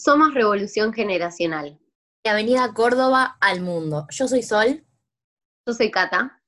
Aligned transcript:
Somos 0.00 0.32
Revolución 0.32 0.92
Generacional. 0.92 1.76
De 2.22 2.30
Avenida 2.30 2.72
Córdoba 2.72 3.36
al 3.40 3.62
mundo. 3.62 4.06
Yo 4.10 4.28
soy 4.28 4.44
Sol. 4.44 4.86
Yo 5.66 5.74
soy 5.74 5.90
Cata. 5.90 6.40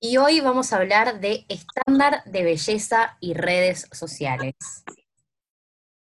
Y 0.00 0.16
hoy 0.16 0.40
vamos 0.40 0.72
a 0.72 0.78
hablar 0.78 1.20
de 1.20 1.44
estándar 1.50 2.24
de 2.24 2.42
belleza 2.42 3.18
y 3.20 3.34
redes 3.34 3.86
sociales. 3.92 4.54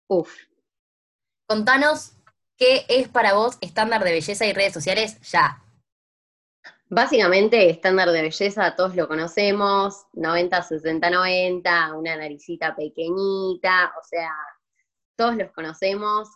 Uf. 0.08 0.32
Contanos 1.48 2.12
qué 2.56 2.86
es 2.88 3.08
para 3.08 3.34
vos 3.34 3.58
estándar 3.60 4.04
de 4.04 4.12
belleza 4.12 4.46
y 4.46 4.52
redes 4.52 4.74
sociales 4.74 5.20
ya. 5.22 5.64
Básicamente, 6.88 7.70
estándar 7.70 8.12
de 8.12 8.22
belleza, 8.22 8.76
todos 8.76 8.94
lo 8.94 9.08
conocemos, 9.08 10.06
90, 10.12 10.62
60, 10.62 11.10
90, 11.10 11.94
una 11.96 12.16
naricita 12.16 12.76
pequeñita, 12.76 13.92
o 14.00 14.04
sea, 14.04 14.30
todos 15.16 15.34
los 15.34 15.50
conocemos. 15.50 16.28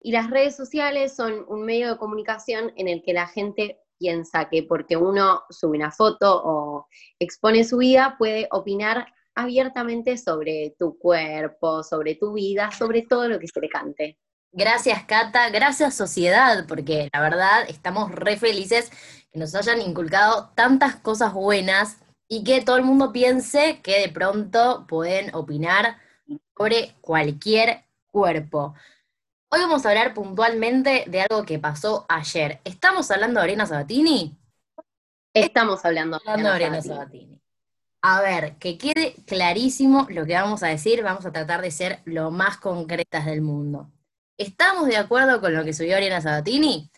Y 0.00 0.12
las 0.12 0.30
redes 0.30 0.56
sociales 0.56 1.14
son 1.14 1.44
un 1.48 1.64
medio 1.64 1.90
de 1.90 1.98
comunicación 1.98 2.72
en 2.76 2.88
el 2.88 3.02
que 3.02 3.12
la 3.12 3.26
gente 3.26 3.80
piensa 3.98 4.48
que 4.48 4.62
porque 4.62 4.96
uno 4.96 5.42
sube 5.50 5.76
una 5.76 5.90
foto 5.90 6.42
o 6.42 6.86
expone 7.18 7.64
su 7.64 7.78
vida, 7.78 8.16
puede 8.18 8.48
opinar 8.50 9.06
abiertamente 9.34 10.16
sobre 10.16 10.74
tu 10.78 10.98
cuerpo, 10.98 11.82
sobre 11.82 12.14
tu 12.14 12.32
vida, 12.32 12.70
sobre 12.70 13.02
todo 13.02 13.28
lo 13.28 13.38
que 13.38 13.46
se 13.46 13.60
le 13.60 13.68
cante. 13.68 14.18
Gracias, 14.52 15.04
Cata. 15.04 15.48
Gracias, 15.50 15.94
sociedad, 15.94 16.66
porque 16.66 17.08
la 17.12 17.20
verdad 17.20 17.64
estamos 17.68 18.10
re 18.10 18.36
felices 18.36 18.90
que 19.30 19.38
nos 19.38 19.54
hayan 19.54 19.80
inculcado 19.80 20.50
tantas 20.56 20.96
cosas 20.96 21.32
buenas 21.32 21.98
y 22.26 22.42
que 22.42 22.62
todo 22.62 22.76
el 22.76 22.84
mundo 22.84 23.12
piense 23.12 23.80
que 23.82 24.00
de 24.00 24.08
pronto 24.08 24.86
pueden 24.88 25.34
opinar 25.34 25.98
sobre 26.56 26.94
cualquier 27.00 27.84
cuerpo. 28.10 28.74
Hoy 29.52 29.58
vamos 29.62 29.84
a 29.84 29.88
hablar 29.88 30.14
puntualmente 30.14 31.06
de 31.08 31.22
algo 31.22 31.44
que 31.44 31.58
pasó 31.58 32.06
ayer. 32.08 32.60
¿Estamos 32.62 33.10
hablando 33.10 33.40
de 33.40 33.44
Arena 33.44 33.66
Sabatini? 33.66 34.38
Estamos 35.34 35.84
hablando, 35.84 36.20
de 36.24 36.48
Arena 36.48 36.80
Sabatini. 36.80 37.42
A 38.00 38.20
ver, 38.20 38.58
que 38.58 38.78
quede 38.78 39.16
clarísimo 39.26 40.06
lo 40.08 40.24
que 40.24 40.34
vamos 40.34 40.62
a 40.62 40.68
decir, 40.68 41.02
vamos 41.02 41.26
a 41.26 41.32
tratar 41.32 41.62
de 41.62 41.72
ser 41.72 42.00
lo 42.04 42.30
más 42.30 42.58
concretas 42.58 43.26
del 43.26 43.40
mundo. 43.40 43.90
¿Estamos 44.38 44.86
de 44.86 44.96
acuerdo 44.96 45.40
con 45.40 45.52
lo 45.52 45.64
que 45.64 45.72
subió 45.72 45.96
Ariana 45.96 46.20
Sabatini? 46.20 46.88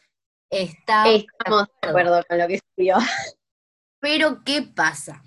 Estamos 0.50 1.68
de 1.80 1.88
acuerdo 1.88 2.22
con 2.28 2.36
lo 2.36 2.46
que 2.48 2.60
subió. 2.76 2.98
Pero, 3.98 4.44
¿qué 4.44 4.60
pasa? 4.60 5.22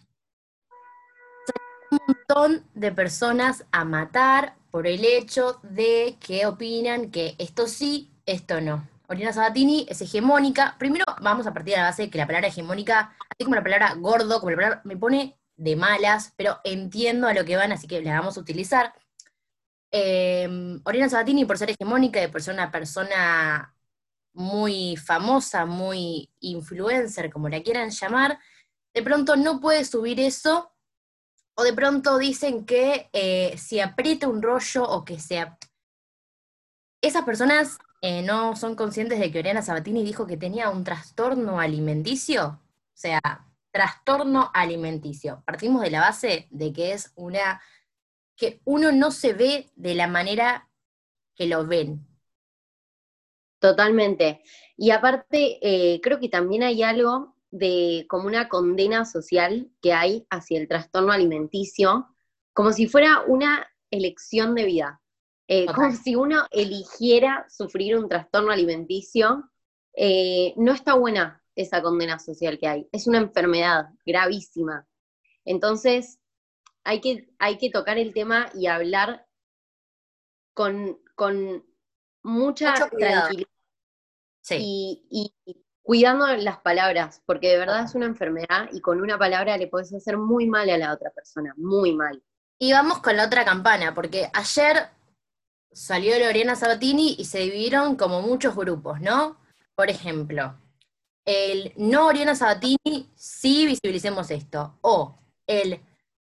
un 1.91 1.99
montón 2.07 2.69
de 2.73 2.91
personas 2.91 3.65
a 3.71 3.85
matar 3.85 4.55
por 4.75 4.87
el 4.87 5.05
hecho 5.05 5.61
de 5.63 6.17
que 6.19 6.45
opinan 6.45 7.09
que 7.09 7.37
esto 7.37 7.65
sí, 7.65 8.11
esto 8.25 8.59
no. 8.59 8.85
Oriana 9.07 9.31
Sabatini 9.31 9.85
es 9.87 10.01
hegemónica. 10.01 10.75
Primero 10.77 11.05
vamos 11.21 11.47
a 11.47 11.53
partir 11.53 11.75
de 11.75 11.77
la 11.77 11.87
base 11.87 12.01
de 12.01 12.09
que 12.09 12.17
la 12.17 12.27
palabra 12.27 12.49
hegemónica, 12.49 13.15
así 13.29 13.45
como 13.45 13.55
la 13.55 13.63
palabra 13.63 13.93
gordo, 13.97 14.41
como 14.41 14.49
la 14.49 14.57
palabra, 14.57 14.81
me 14.83 14.97
pone 14.97 15.39
de 15.55 15.77
malas, 15.77 16.33
pero 16.35 16.59
entiendo 16.65 17.25
a 17.29 17.33
lo 17.33 17.45
que 17.45 17.55
van, 17.55 17.71
así 17.71 17.87
que 17.87 18.01
la 18.01 18.19
vamos 18.19 18.35
a 18.35 18.41
utilizar. 18.41 18.93
Eh, 19.91 20.45
Oriana 20.83 21.09
Sabatini, 21.09 21.45
por 21.45 21.57
ser 21.57 21.69
hegemónica 21.69 22.21
y 22.21 22.27
por 22.27 22.41
ser 22.41 22.53
una 22.53 22.69
persona 22.69 23.73
muy 24.33 24.97
famosa, 24.97 25.65
muy 25.65 26.29
influencer, 26.41 27.31
como 27.31 27.47
la 27.47 27.63
quieran 27.63 27.91
llamar, 27.91 28.39
de 28.93 29.01
pronto 29.03 29.37
no 29.37 29.61
puede 29.61 29.85
subir 29.85 30.19
eso 30.19 30.74
o 31.55 31.63
de 31.63 31.73
pronto 31.73 32.17
dicen 32.17 32.65
que 32.65 33.09
eh, 33.13 33.57
si 33.57 33.79
aprieta 33.79 34.27
un 34.27 34.41
rollo 34.41 34.83
o 34.83 35.05
que 35.05 35.19
sea... 35.19 35.57
Esas 37.01 37.23
personas 37.23 37.77
eh, 38.01 38.21
no 38.21 38.55
son 38.55 38.75
conscientes 38.75 39.19
de 39.19 39.31
que 39.31 39.39
Oriana 39.39 39.61
Sabatini 39.61 40.03
dijo 40.03 40.27
que 40.27 40.37
tenía 40.37 40.69
un 40.69 40.83
trastorno 40.83 41.59
alimenticio. 41.59 42.45
O 42.47 42.97
sea, 42.97 43.21
trastorno 43.71 44.51
alimenticio. 44.53 45.43
Partimos 45.45 45.81
de 45.81 45.91
la 45.91 46.01
base 46.01 46.47
de 46.51 46.73
que 46.73 46.93
es 46.93 47.13
una... 47.15 47.61
que 48.35 48.61
uno 48.65 48.91
no 48.91 49.11
se 49.11 49.33
ve 49.33 49.71
de 49.75 49.95
la 49.95 50.07
manera 50.07 50.69
que 51.35 51.47
lo 51.47 51.65
ven. 51.65 52.05
Totalmente. 53.59 54.41
Y 54.77 54.91
aparte, 54.91 55.59
eh, 55.61 56.01
creo 56.01 56.19
que 56.19 56.29
también 56.29 56.63
hay 56.63 56.83
algo 56.83 57.34
de 57.55 58.05
como 58.09 58.27
una 58.27 58.49
condena 58.49 59.05
social 59.05 59.71
que 59.81 59.93
hay 59.93 60.27
hacia 60.29 60.59
el 60.59 60.67
trastorno 60.67 61.13
alimenticio, 61.13 62.07
como 62.53 62.73
si 62.73 62.87
fuera 62.87 63.23
una 63.27 63.65
elección 63.91 64.55
de 64.55 64.65
vida. 64.65 65.01
Eh, 65.47 65.67
como 65.67 65.91
si 65.91 66.15
uno 66.15 66.47
eligiera 66.51 67.45
sufrir 67.49 67.97
un 67.97 68.09
trastorno 68.09 68.51
alimenticio. 68.51 69.49
Eh, 69.93 70.53
no 70.57 70.73
está 70.73 70.95
buena 70.95 71.41
esa 71.55 71.81
condena 71.81 72.19
social 72.19 72.59
que 72.59 72.67
hay. 72.67 72.89
Es 72.91 73.07
una 73.07 73.19
enfermedad 73.19 73.85
gravísima. 74.05 74.85
Entonces, 75.45 76.19
hay 76.83 76.99
que, 76.99 77.29
hay 77.39 77.57
que 77.57 77.69
tocar 77.69 77.97
el 77.97 78.13
tema 78.13 78.49
y 78.53 78.67
hablar 78.67 79.25
con, 80.53 80.99
mucha 82.21 82.73
tranquilidad. 82.73 83.29
Sí. 84.41 85.05
y, 85.09 85.33
cuidando 85.85 86.25
las 86.37 86.57
palabras, 86.57 87.21
porque 87.27 87.49
de 87.49 87.59
verdad 87.59 87.83
es 87.83 87.93
una 87.93 88.07
enfermedad 88.07 88.69
y 88.71 88.81
con 88.81 89.01
una 89.01 89.19
palabra 89.19 89.55
le 89.55 89.67
puedes 89.67 89.93
hacer 89.93 90.17
muy 90.17 90.47
mal 90.47 90.67
a 90.71 90.79
la 90.79 90.91
otra 90.91 91.11
persona, 91.11 91.53
muy 91.57 91.93
mal. 91.93 92.23
Y 92.57 92.71
vamos 92.71 92.99
con 92.99 93.15
la 93.15 93.25
otra 93.25 93.45
campana, 93.45 93.93
porque 93.93 94.27
ayer 94.33 94.89
salió 95.71 96.17
Lorena 96.17 96.55
Sabatini 96.55 97.15
y 97.19 97.25
se 97.25 97.37
dividieron 97.37 97.97
como 97.97 98.23
muchos 98.23 98.55
grupos, 98.55 98.99
¿no? 98.99 99.37
Por 99.75 99.91
ejemplo, 99.91 100.55
el 101.23 101.71
no 101.75 102.07
Oriana 102.07 102.33
Sabatini, 102.33 103.11
sí 103.15 103.67
visibilicemos 103.67 104.31
esto. 104.31 104.79
O 104.81 105.19
el 105.45 105.81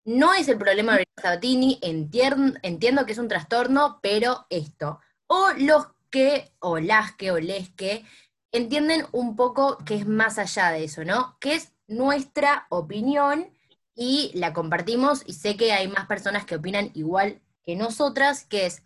no 0.04 0.34
es 0.34 0.46
el 0.46 0.56
problema 0.56 0.92
de 0.92 0.98
Oriana 0.98 1.22
Sabatini, 1.22 1.80
entiendo 1.82 3.06
que 3.06 3.12
es 3.12 3.18
un 3.18 3.28
trastorno, 3.28 3.98
pero 4.00 4.46
esto. 4.50 5.00
O 5.26 5.48
los 5.58 5.88
que, 6.10 6.52
o 6.60 6.78
las 6.78 7.12
que, 7.16 7.32
o 7.32 7.40
les 7.40 7.70
que, 7.70 8.04
entienden 8.52 9.06
un 9.12 9.36
poco 9.36 9.78
que 9.84 9.94
es 9.94 10.06
más 10.06 10.38
allá 10.38 10.70
de 10.70 10.84
eso, 10.84 11.04
¿no? 11.04 11.36
Que 11.40 11.54
es 11.54 11.72
nuestra 11.86 12.66
opinión 12.70 13.50
y 13.94 14.30
la 14.34 14.52
compartimos 14.52 15.22
y 15.26 15.34
sé 15.34 15.56
que 15.56 15.72
hay 15.72 15.88
más 15.88 16.06
personas 16.06 16.44
que 16.44 16.56
opinan 16.56 16.90
igual 16.94 17.42
que 17.64 17.76
nosotras, 17.76 18.44
que 18.44 18.66
es, 18.66 18.82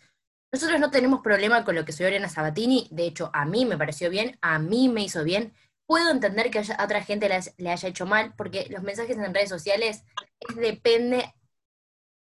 nosotros 0.53 0.81
no 0.81 0.91
tenemos 0.91 1.21
problema 1.21 1.65
con 1.65 1.75
lo 1.75 1.85
que 1.85 1.93
soy 1.93 2.07
Oriana 2.07 2.29
Sabatini, 2.29 2.89
de 2.91 3.05
hecho 3.05 3.31
a 3.33 3.45
mí 3.45 3.65
me 3.65 3.79
pareció 3.79 4.11
bien, 4.11 4.39
a 4.41 4.59
mí 4.59 4.89
me 4.89 5.03
hizo 5.03 5.23
bien, 5.25 5.53
puedo 5.87 6.11
entender 6.11 6.51
que 6.51 6.61
a 6.61 6.85
otra 6.85 7.03
gente 7.03 7.29
le, 7.29 7.71
haya 7.71 7.89
hecho 7.89 8.07
mal, 8.07 8.35
porque 8.37 8.67
los 8.71 8.83
mensajes 8.83 9.19
en 9.19 9.35
redes 9.35 9.51
sociales 9.51 10.05
es, 10.41 10.57
depende 10.57 11.35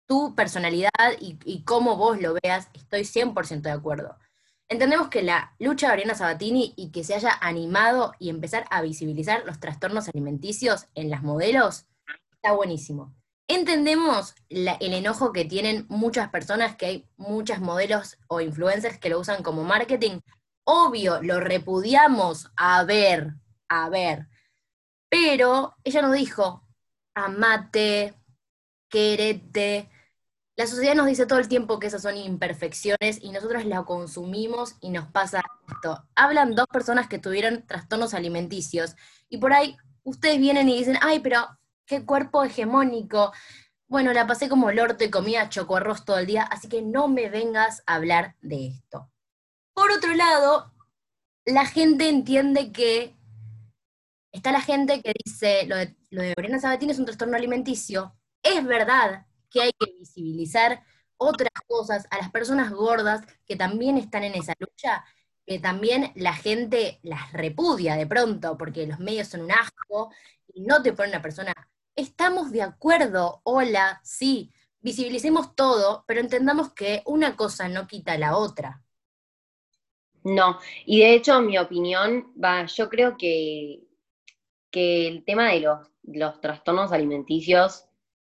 tu 0.07 0.35
personalidad 0.37 0.91
y, 1.21 1.39
y 1.45 1.65
cómo 1.65 1.97
vos 1.97 2.21
lo 2.21 2.35
veas, 2.43 2.69
estoy 2.75 3.01
100% 3.03 3.63
de 3.63 3.71
acuerdo. 3.73 4.17
Entendemos 4.69 5.09
que 5.09 5.23
la 5.23 5.55
lucha 5.61 5.87
de 5.87 5.93
Ariana 5.93 6.15
Sabatini 6.17 6.75
y 6.77 6.91
que 6.91 7.05
se 7.05 7.15
haya 7.15 7.39
animado 7.41 8.15
y 8.19 8.31
empezar 8.31 8.67
a 8.71 8.83
visibilizar 8.83 9.45
los 9.47 9.61
trastornos 9.61 10.09
alimenticios 10.09 10.87
en 10.95 11.09
las 11.09 11.23
modelos 11.23 11.87
está 12.33 12.53
buenísimo. 12.53 13.15
Entendemos 13.49 14.35
el 14.49 14.67
enojo 14.93 15.33
que 15.33 15.45
tienen 15.45 15.87
muchas 15.89 16.31
personas, 16.31 16.75
que 16.75 16.87
hay 16.87 17.09
muchas 17.17 17.61
modelos 17.61 18.19
o 18.27 18.41
influencers 18.41 18.99
que 18.99 19.09
lo 19.09 19.21
usan 19.21 19.45
como 19.45 19.63
marketing. 19.63 20.19
Obvio, 20.65 21.23
lo 21.23 21.39
repudiamos, 21.39 22.51
a 22.57 22.83
ver, 22.83 23.35
a 23.69 23.89
ver. 23.89 24.27
Pero 25.09 25.77
ella 25.85 26.03
nos 26.03 26.13
dijo, 26.15 26.67
amate, 27.15 28.15
querete, 28.89 29.89
la 30.57 30.67
sociedad 30.67 30.95
nos 30.95 31.07
dice 31.07 31.27
todo 31.27 31.39
el 31.39 31.49
tiempo 31.49 31.79
que 31.79 31.87
esas 31.87 32.01
son 32.01 32.17
imperfecciones 32.17 33.19
y 33.21 33.31
nosotros 33.31 33.67
la 33.67 33.85
consumimos 33.85 34.77
y 34.81 34.89
nos 34.89 35.07
pasa 35.07 35.43
esto. 35.69 36.03
Hablan 36.15 36.55
dos 36.55 36.67
personas 36.67 37.09
que 37.09 37.19
tuvieron 37.19 37.67
trastornos 37.67 38.15
alimenticios 38.15 38.97
y 39.29 39.37
por 39.37 39.53
ahí 39.53 39.77
ustedes 40.03 40.39
vienen 40.39 40.69
y 40.71 40.79
dicen, 40.79 40.97
ay, 41.03 41.21
pero 41.21 41.47
qué 41.85 42.07
cuerpo 42.07 42.43
hegemónico. 42.43 43.33
Bueno, 43.87 44.15
la 44.15 44.27
pasé 44.27 44.49
como 44.49 44.71
el 44.71 44.81
y 44.99 45.11
comía 45.11 45.51
chocoarroz 45.51 46.07
todo 46.07 46.19
el 46.19 46.27
día, 46.27 46.43
así 46.43 46.69
que 46.69 46.81
no 46.81 47.07
me 47.07 47.29
vengas 47.29 47.83
a 47.87 47.97
hablar 47.97 48.35
de 48.41 48.69
esto. 48.69 49.11
Por 49.75 49.93
otro 49.93 50.15
lado, 50.15 50.73
la 51.45 51.67
gente 51.67 52.09
entiende 52.09 52.73
que 52.73 53.15
está 54.33 54.53
la 54.53 54.63
gente 54.63 55.03
que 55.03 55.13
dice 55.23 55.67
lo 55.67 55.77
de, 55.77 55.95
lo 56.11 56.23
de 56.23 56.61
Sabatini 56.61 56.93
es 56.93 56.99
un 56.99 57.05
trastorno 57.05 57.37
alimenticio. 57.37 58.17
Es 58.43 58.65
verdad, 58.65 59.27
que 59.57 59.63
hay 59.63 59.73
que 59.73 59.93
visibilizar 59.99 60.83
otras 61.17 61.51
cosas 61.67 62.07
a 62.11 62.19
las 62.19 62.31
personas 62.31 62.71
gordas 62.71 63.23
que 63.47 63.57
también 63.57 63.97
están 63.97 64.23
en 64.23 64.35
esa 64.35 64.53
lucha, 64.59 65.03
que 65.47 65.59
también 65.59 66.13
la 66.15 66.35
gente 66.35 67.01
las 67.03 67.33
repudia 67.33 67.97
de 67.97 68.07
pronto, 68.07 68.59
porque 68.59 68.87
los 68.87 68.99
medios 68.99 69.29
son 69.29 69.43
un 69.43 69.53
asco 69.53 70.13
y 70.53 70.61
no 70.61 70.83
te 70.83 70.93
ponen 70.93 71.13
una 71.13 71.23
persona. 71.23 71.55
Estamos 71.95 72.53
de 72.53 72.63
acuerdo, 72.63 73.41
hola, 73.45 74.01
sí, 74.05 74.53
visibilicemos 74.81 75.55
todo, 75.55 76.05
pero 76.07 76.21
entendamos 76.21 76.75
que 76.75 77.03
una 77.07 77.35
cosa 77.35 77.69
no 77.69 77.87
quita 77.87 78.19
la 78.19 78.37
otra. 78.37 78.83
No, 80.23 80.59
y 80.85 81.01
de 81.01 81.15
hecho, 81.15 81.41
mi 81.41 81.57
opinión, 81.57 82.33
va, 82.43 82.67
yo 82.67 82.91
creo 82.91 83.17
que, 83.17 83.85
que 84.71 85.07
el 85.07 85.25
tema 85.25 85.53
de 85.53 85.61
los, 85.61 85.89
los 86.03 86.41
trastornos 86.41 86.93
alimenticios 86.93 87.87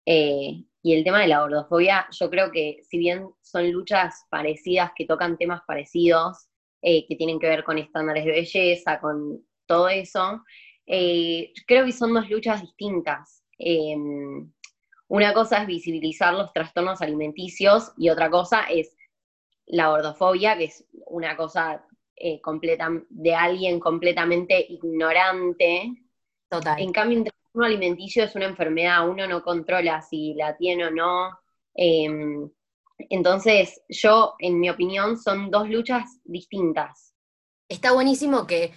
eh, 0.05 0.63
y 0.87 0.93
el 0.93 1.03
tema 1.03 1.19
de 1.19 1.27
la 1.27 1.41
gordofobia, 1.41 2.07
yo 2.17 2.29
creo 2.29 2.49
que 2.49 2.79
si 2.83 2.97
bien 2.97 3.27
son 3.41 3.69
luchas 3.73 4.25
parecidas, 4.29 4.91
que 4.95 5.05
tocan 5.05 5.37
temas 5.37 5.59
parecidos, 5.67 6.47
eh, 6.81 7.05
que 7.05 7.17
tienen 7.17 7.39
que 7.39 7.49
ver 7.49 7.65
con 7.65 7.77
estándares 7.77 8.23
de 8.23 8.31
belleza, 8.31 8.97
con 9.01 9.45
todo 9.65 9.89
eso, 9.89 10.41
eh, 10.85 11.51
creo 11.67 11.83
que 11.83 11.91
son 11.91 12.13
dos 12.13 12.29
luchas 12.29 12.61
distintas. 12.61 13.43
Em, 13.59 14.49
una 15.09 15.33
cosa 15.33 15.57
es 15.57 15.67
visibilizar 15.67 16.33
los 16.33 16.53
trastornos 16.53 17.01
alimenticios 17.01 17.91
y 17.97 18.09
otra 18.09 18.29
cosa 18.29 18.63
es 18.69 18.95
la 19.65 19.89
gordofobia, 19.89 20.57
que 20.57 20.65
es 20.65 20.85
una 21.07 21.35
cosa 21.35 21.85
eh, 22.15 22.39
completa, 22.39 22.89
de 23.09 23.35
alguien 23.35 23.81
completamente 23.81 24.65
ignorante. 24.69 25.91
Total. 26.47 26.79
En 26.79 26.93
cambio, 26.93 27.17
un 27.17 27.25
trastorno 27.57 27.65
alimenticio 27.65 28.23
es 28.23 28.35
una 28.35 28.45
enfermedad, 28.45 29.07
uno 29.09 29.27
no 29.27 29.43
controla 29.43 30.01
si 30.01 30.33
la 30.35 30.55
tiene 30.57 30.85
o 30.85 30.91
no. 30.91 31.37
Em, 31.73 32.49
entonces, 33.09 33.81
yo, 33.89 34.35
en 34.39 34.59
mi 34.59 34.69
opinión, 34.69 35.17
son 35.17 35.49
dos 35.51 35.69
luchas 35.69 36.19
distintas. 36.23 37.13
Está 37.69 37.93
buenísimo 37.93 38.47
que 38.47 38.73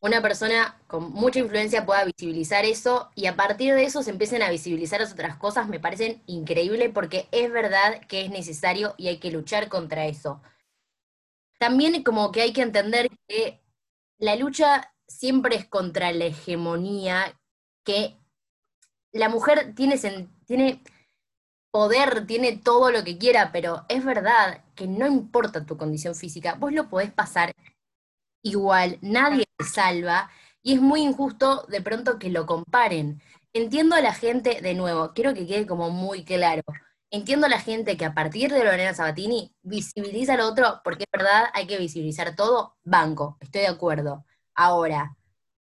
una 0.00 0.22
persona 0.22 0.80
con 0.86 1.10
mucha 1.12 1.40
influencia 1.40 1.84
pueda 1.84 2.04
visibilizar 2.04 2.64
eso 2.64 3.10
y 3.16 3.26
a 3.26 3.36
partir 3.36 3.74
de 3.74 3.84
eso 3.84 4.02
se 4.02 4.10
empiecen 4.10 4.42
a 4.42 4.50
visibilizar 4.50 5.00
las 5.00 5.12
otras 5.12 5.36
cosas, 5.36 5.68
me 5.68 5.80
parecen 5.80 6.22
increíble 6.26 6.88
porque 6.88 7.26
es 7.32 7.50
verdad 7.50 8.00
que 8.08 8.22
es 8.24 8.30
necesario 8.30 8.94
y 8.96 9.08
hay 9.08 9.18
que 9.18 9.32
luchar 9.32 9.68
contra 9.68 10.06
eso. 10.06 10.40
También 11.58 12.02
como 12.04 12.30
que 12.30 12.42
hay 12.42 12.52
que 12.52 12.62
entender 12.62 13.08
que 13.26 13.60
la 14.18 14.36
lucha 14.36 14.94
siempre 15.08 15.56
es 15.56 15.66
contra 15.66 16.12
la 16.12 16.26
hegemonía, 16.26 17.34
que 17.88 18.18
la 19.12 19.30
mujer 19.30 19.72
tiene, 19.74 19.96
tiene 20.44 20.82
poder, 21.70 22.26
tiene 22.26 22.58
todo 22.58 22.90
lo 22.90 23.02
que 23.02 23.16
quiera, 23.16 23.50
pero 23.50 23.86
es 23.88 24.04
verdad 24.04 24.62
que 24.74 24.86
no 24.86 25.06
importa 25.06 25.64
tu 25.64 25.78
condición 25.78 26.14
física, 26.14 26.56
vos 26.56 26.70
lo 26.74 26.90
podés 26.90 27.10
pasar 27.10 27.54
igual, 28.42 28.98
nadie 29.00 29.46
te 29.56 29.64
salva, 29.64 30.30
y 30.62 30.74
es 30.74 30.82
muy 30.82 31.00
injusto 31.00 31.64
de 31.68 31.80
pronto 31.80 32.18
que 32.18 32.28
lo 32.28 32.44
comparen. 32.44 33.22
Entiendo 33.54 33.96
a 33.96 34.02
la 34.02 34.12
gente, 34.12 34.60
de 34.60 34.74
nuevo, 34.74 35.14
quiero 35.14 35.32
que 35.32 35.46
quede 35.46 35.66
como 35.66 35.88
muy 35.90 36.24
claro, 36.24 36.62
entiendo 37.10 37.46
a 37.46 37.50
la 37.50 37.60
gente 37.60 37.96
que 37.96 38.04
a 38.04 38.14
partir 38.14 38.52
de 38.52 38.64
Lorena 38.64 38.92
Sabatini 38.94 39.54
visibiliza 39.62 40.34
al 40.34 40.40
otro, 40.42 40.82
porque 40.84 41.04
es 41.04 41.10
verdad, 41.18 41.46
hay 41.54 41.66
que 41.66 41.78
visibilizar 41.78 42.36
todo, 42.36 42.76
banco, 42.84 43.38
estoy 43.40 43.62
de 43.62 43.68
acuerdo. 43.68 44.26
Ahora, 44.54 45.17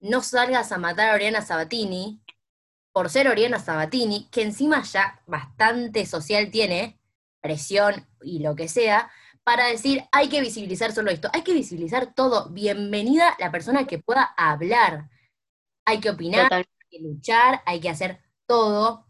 no 0.01 0.23
salgas 0.23 0.73
a 0.73 0.79
matar 0.79 1.11
a 1.11 1.15
Oriana 1.15 1.43
Sabatini 1.43 2.21
por 2.93 3.11
ser 3.11 3.29
Oriana 3.29 3.59
Sabatini, 3.59 4.29
que 4.31 4.43
encima 4.43 4.83
ya 4.83 5.23
bastante 5.27 6.07
social 6.07 6.51
tiene, 6.51 6.99
presión 7.41 8.07
y 8.23 8.41
lo 8.41 8.57
que 8.57 8.69
sea, 8.69 9.11
para 9.45 9.67
decir, 9.67 10.05
hay 10.13 10.29
que 10.29 10.41
visibilizar 10.41 10.93
solo 10.93 11.11
esto, 11.11 11.31
hay 11.33 11.43
que 11.43 11.55
visibilizar 11.55 12.13
todo. 12.13 12.51
Bienvenida 12.51 13.35
la 13.39 13.51
persona 13.51 13.87
que 13.87 13.99
pueda 13.99 14.25
hablar. 14.37 15.09
Hay 15.87 16.01
que 16.01 16.11
opinar, 16.11 16.53
hay 16.53 16.65
que 16.91 17.01
luchar, 17.01 17.63
hay 17.65 17.81
que 17.81 17.89
hacer 17.89 18.21
todo, 18.47 19.07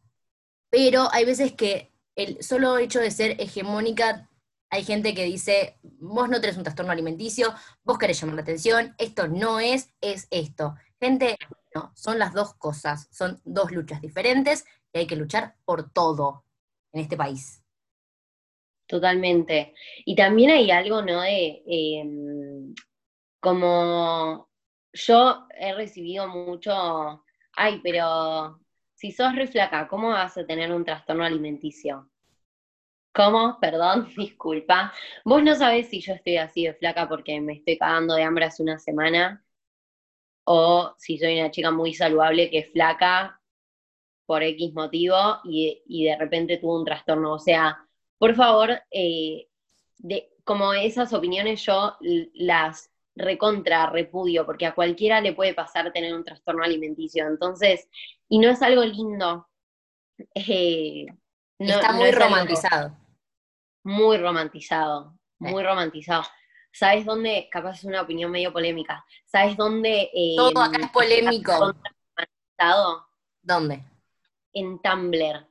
pero 0.71 1.09
hay 1.13 1.25
veces 1.25 1.53
que 1.53 1.93
el 2.15 2.43
solo 2.43 2.79
hecho 2.79 3.01
de 3.01 3.11
ser 3.11 3.41
hegemónica, 3.41 4.28
hay 4.71 4.85
gente 4.85 5.15
que 5.15 5.25
dice, 5.25 5.79
vos 5.83 6.29
no 6.29 6.41
tenés 6.41 6.57
un 6.57 6.63
trastorno 6.63 6.93
alimenticio, 6.93 7.55
vos 7.85 7.99
querés 7.99 8.21
llamar 8.21 8.37
la 8.37 8.43
atención, 8.43 8.95
esto 8.99 9.29
no 9.29 9.61
es, 9.61 9.95
es 10.01 10.29
esto. 10.31 10.75
Gente, 11.01 11.37
no, 11.75 11.93
son 11.95 12.19
las 12.19 12.35
dos 12.35 12.55
cosas, 12.55 13.09
son 13.11 13.41
dos 13.45 13.71
luchas 13.71 14.01
diferentes 14.01 14.65
y 14.93 14.99
hay 14.99 15.07
que 15.07 15.17
luchar 15.17 15.57
por 15.65 15.91
todo 15.91 16.45
en 16.93 17.01
este 17.01 17.17
país. 17.17 17.63
Totalmente. 18.87 19.75
Y 20.05 20.15
también 20.15 20.51
hay 20.51 20.71
algo, 20.71 21.03
¿no? 21.03 21.21
De 21.21 21.63
em, 21.67 22.75
como 23.41 24.49
yo 24.93 25.47
he 25.59 25.75
recibido 25.75 26.27
mucho, 26.29 27.25
ay, 27.53 27.81
pero 27.83 28.61
si 28.95 29.13
sos 29.13 29.35
re 29.35 29.47
flaca, 29.47 29.89
¿cómo 29.89 30.09
vas 30.09 30.37
a 30.39 30.47
tener 30.47 30.73
un 30.73 30.85
trastorno 30.85 31.25
alimenticio? 31.25 32.11
¿Cómo? 33.19 33.59
Perdón, 33.61 34.09
disculpa. 34.17 34.93
Vos 35.25 35.43
no 35.43 35.57
sabés 35.57 35.89
si 35.89 36.01
yo 36.01 36.13
estoy 36.13 36.37
así 36.37 36.67
de 36.67 36.75
flaca 36.75 37.09
porque 37.09 37.41
me 37.41 37.55
estoy 37.55 37.77
cagando 37.77 38.15
de 38.15 38.23
hambre 38.23 38.45
hace 38.45 38.63
una 38.63 38.79
semana 38.79 39.45
o 40.45 40.95
si 40.99 41.19
soy 41.19 41.41
una 41.41 41.51
chica 41.51 41.73
muy 41.73 41.95
saludable 41.95 42.49
que 42.49 42.59
es 42.59 42.71
flaca 42.71 43.43
por 44.25 44.45
X 44.45 44.73
motivo 44.73 45.17
y, 45.43 45.83
y 45.87 46.05
de 46.05 46.17
repente 46.17 46.59
tuvo 46.59 46.79
un 46.79 46.85
trastorno. 46.85 47.33
O 47.33 47.41
sea, 47.41 47.85
por 48.19 48.37
favor, 48.37 48.81
eh, 48.93 49.49
de, 49.97 50.31
como 50.45 50.73
esas 50.73 51.13
opiniones 51.13 51.67
yo 51.67 51.97
las 52.35 52.93
recontra 53.17 53.91
repudio, 53.91 54.47
porque 54.47 54.67
a 54.67 54.77
cualquiera 54.77 55.21
le 55.21 55.33
puede 55.33 55.55
pasar 55.55 55.93
tener 55.93 56.15
un 56.15 56.23
trastorno 56.23 56.63
alimenticio. 56.63 57.27
Entonces, 57.27 57.89
y 58.29 58.39
no 58.39 58.49
es 58.49 58.63
algo 58.63 58.85
lindo. 58.85 59.49
Eh, 60.37 61.07
Está 61.59 61.93
muy 61.93 62.13
romantizado. 62.13 63.08
Muy 63.89 64.19
romantizado, 64.19 65.19
muy 65.39 65.65
romantizado. 65.65 66.23
¿Sabes 66.71 67.07
dónde? 67.07 67.49
Capaz 67.51 67.79
es 67.79 67.85
una 67.85 68.03
opinión 68.03 68.31
medio 68.31 68.53
polémica. 68.53 69.03
¿Sabes 69.25 69.57
dónde? 69.57 70.11
Eh, 70.15 70.35
Todo 70.37 70.63
acá 70.63 70.79
es 70.79 70.91
polémico. 70.91 71.75
¿Dónde? 73.43 73.83
En 74.53 74.79
Tumblr. 74.81 75.49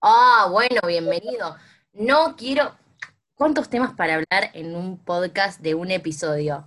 Ah, 0.00 0.48
bueno, 0.50 0.80
bienvenido. 0.86 1.54
No 1.92 2.34
quiero. 2.34 2.74
¿Cuántos 3.34 3.68
temas 3.68 3.92
para 3.92 4.14
hablar 4.14 4.50
en 4.54 4.74
un 4.74 5.04
podcast 5.04 5.60
de 5.60 5.74
un 5.74 5.90
episodio? 5.90 6.66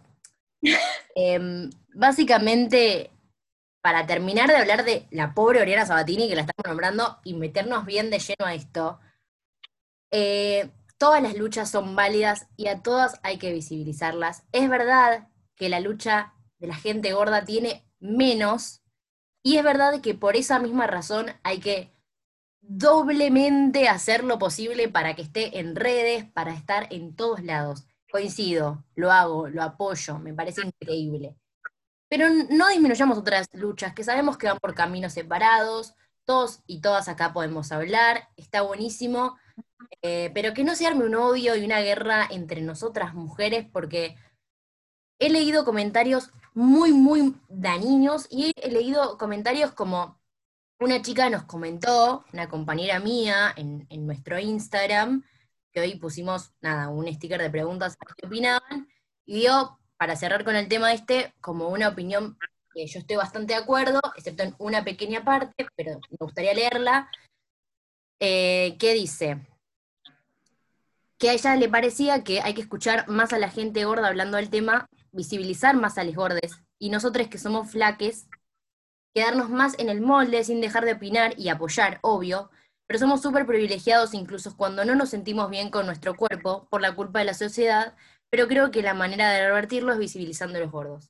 Em, 1.15 1.69
básicamente, 1.93 3.11
para 3.81 4.05
terminar 4.05 4.49
de 4.49 4.57
hablar 4.57 4.83
de 4.83 5.07
la 5.11 5.33
pobre 5.33 5.61
Oriana 5.61 5.85
Sabatini, 5.85 6.27
que 6.27 6.35
la 6.35 6.41
estamos 6.41 6.65
nombrando, 6.67 7.19
y 7.23 7.33
meternos 7.33 7.85
bien 7.85 8.09
de 8.09 8.19
lleno 8.19 8.45
a 8.45 8.55
esto, 8.55 8.99
eh, 10.11 10.71
todas 11.03 11.21
las 11.21 11.35
luchas 11.35 11.69
son 11.69 11.97
válidas 11.97 12.47
y 12.55 12.69
a 12.69 12.81
todas 12.81 13.19
hay 13.23 13.37
que 13.37 13.51
visibilizarlas. 13.51 14.45
Es 14.53 14.69
verdad 14.69 15.27
que 15.53 15.67
la 15.67 15.81
lucha 15.81 16.33
de 16.59 16.67
la 16.67 16.75
gente 16.75 17.11
gorda 17.11 17.43
tiene 17.43 17.85
menos, 17.99 18.83
y 19.43 19.57
es 19.57 19.65
verdad 19.65 19.99
que 19.99 20.13
por 20.13 20.37
esa 20.37 20.59
misma 20.59 20.87
razón 20.87 21.25
hay 21.43 21.59
que 21.59 21.91
doblemente 22.61 23.89
hacer 23.89 24.23
lo 24.23 24.39
posible 24.39 24.87
para 24.87 25.13
que 25.13 25.23
esté 25.23 25.59
en 25.59 25.75
redes, 25.75 26.23
para 26.23 26.53
estar 26.53 26.87
en 26.89 27.13
todos 27.17 27.43
lados. 27.43 27.85
Coincido, 28.09 28.85
lo 28.95 29.11
hago, 29.11 29.49
lo 29.49 29.61
apoyo, 29.61 30.19
me 30.19 30.33
parece 30.33 30.61
increíble. 30.61 31.35
Pero 32.07 32.29
no 32.49 32.69
disminuyamos 32.69 33.17
otras 33.17 33.49
luchas, 33.51 33.93
que 33.93 34.05
sabemos 34.05 34.37
que 34.37 34.47
van 34.47 34.57
por 34.57 34.73
caminos 34.73 35.11
separados, 35.11 35.95
todos 36.23 36.61
y 36.65 36.79
todas 36.79 37.09
acá 37.09 37.33
podemos 37.33 37.73
hablar, 37.73 38.29
está 38.37 38.61
buenísimo, 38.61 39.35
eh, 40.01 40.31
pero 40.33 40.53
que 40.53 40.63
no 40.63 40.75
se 40.75 40.87
arme 40.87 41.05
un 41.05 41.15
odio 41.15 41.55
y 41.55 41.65
una 41.65 41.81
guerra 41.81 42.27
entre 42.29 42.61
nosotras 42.61 43.13
mujeres, 43.13 43.65
porque 43.71 44.15
he 45.19 45.29
leído 45.29 45.65
comentarios 45.65 46.31
muy, 46.53 46.91
muy 46.93 47.35
dañinos 47.47 48.27
y 48.29 48.51
he 48.55 48.71
leído 48.71 49.17
comentarios 49.17 49.71
como, 49.71 50.19
una 50.79 51.01
chica 51.01 51.29
nos 51.29 51.43
comentó, 51.43 52.25
una 52.33 52.49
compañera 52.49 52.99
mía, 52.99 53.53
en, 53.55 53.87
nuestro 54.05 54.39
Instagram, 54.39 55.23
que 55.71 55.79
hoy 55.79 55.95
pusimos, 55.95 56.51
nada, 56.61 56.89
un 56.89 57.11
sticker 57.13 57.41
de 57.41 57.49
preguntas 57.49 57.95
a 57.99 58.13
qué 58.15 58.27
opinaban, 58.27 58.87
y 59.25 59.41
dio, 59.41 59.79
para 59.97 60.15
cerrar 60.15 60.43
con 60.43 60.55
el 60.55 60.67
tema 60.67 60.93
este, 60.93 61.33
como 61.41 61.69
una 61.69 61.89
opinión 61.89 62.37
que 62.73 62.85
yo 62.87 62.99
estoy 62.99 63.15
bastante 63.15 63.53
de 63.53 63.59
acuerdo, 63.59 64.01
excepto 64.17 64.43
en 64.43 64.55
una 64.57 64.83
pequeña 64.83 65.23
parte, 65.23 65.67
pero 65.75 65.99
me 66.11 66.17
gustaría 66.19 66.53
leerla, 66.53 67.09
eh, 68.19 68.75
que 68.79 68.93
dice 68.93 69.39
que 71.23 71.29
a 71.29 71.33
ella 71.35 71.55
le 71.55 71.69
parecía 71.69 72.21
que 72.21 72.41
hay 72.41 72.53
que 72.53 72.59
escuchar 72.59 73.07
más 73.07 73.31
a 73.31 73.39
la 73.39 73.49
gente 73.49 73.85
gorda 73.85 74.09
hablando 74.09 74.35
del 74.35 74.49
tema, 74.49 74.89
visibilizar 75.13 75.73
más 75.73 75.97
a 75.97 76.03
los 76.03 76.13
gordes, 76.15 76.51
y 76.77 76.89
nosotros 76.89 77.29
que 77.29 77.37
somos 77.37 77.71
flaques, 77.71 78.27
quedarnos 79.15 79.49
más 79.49 79.79
en 79.79 79.87
el 79.87 80.01
molde 80.01 80.43
sin 80.43 80.59
dejar 80.59 80.83
de 80.83 80.91
opinar 80.91 81.33
y 81.39 81.47
apoyar, 81.47 81.99
obvio, 82.01 82.51
pero 82.87 82.99
somos 82.99 83.21
súper 83.21 83.45
privilegiados 83.45 84.13
incluso 84.13 84.57
cuando 84.57 84.83
no 84.83 84.95
nos 84.95 85.11
sentimos 85.11 85.49
bien 85.49 85.69
con 85.69 85.85
nuestro 85.85 86.13
cuerpo 86.17 86.67
por 86.69 86.81
la 86.81 86.93
culpa 86.93 87.19
de 87.19 87.25
la 87.25 87.33
sociedad, 87.33 87.95
pero 88.29 88.49
creo 88.49 88.69
que 88.69 88.81
la 88.81 88.93
manera 88.93 89.31
de 89.31 89.47
revertirlo 89.47 89.93
es 89.93 89.99
visibilizando 89.99 90.57
a 90.57 90.61
los 90.61 90.71
gordos. 90.71 91.09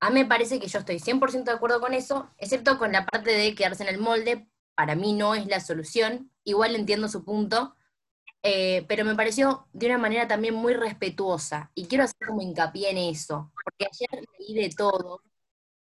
A 0.00 0.10
mí 0.10 0.22
me 0.22 0.26
parece 0.26 0.58
que 0.58 0.66
yo 0.66 0.80
estoy 0.80 0.98
100% 0.98 1.44
de 1.44 1.52
acuerdo 1.52 1.80
con 1.80 1.94
eso, 1.94 2.28
excepto 2.36 2.78
con 2.78 2.90
la 2.90 3.06
parte 3.06 3.30
de 3.30 3.54
quedarse 3.54 3.84
en 3.84 3.90
el 3.90 4.00
molde, 4.00 4.48
para 4.74 4.96
mí 4.96 5.12
no 5.12 5.36
es 5.36 5.46
la 5.46 5.60
solución, 5.60 6.32
igual 6.42 6.74
entiendo 6.74 7.06
su 7.06 7.24
punto, 7.24 7.76
eh, 8.42 8.84
pero 8.88 9.04
me 9.04 9.14
pareció 9.14 9.66
de 9.72 9.86
una 9.86 9.98
manera 9.98 10.26
también 10.28 10.54
muy 10.54 10.74
respetuosa. 10.74 11.70
Y 11.74 11.86
quiero 11.86 12.04
hacer 12.04 12.26
como 12.26 12.42
hincapié 12.42 12.90
en 12.90 12.98
eso, 12.98 13.52
porque 13.64 13.86
ayer 13.86 14.26
leí 14.38 14.54
de 14.54 14.74
todo 14.74 15.22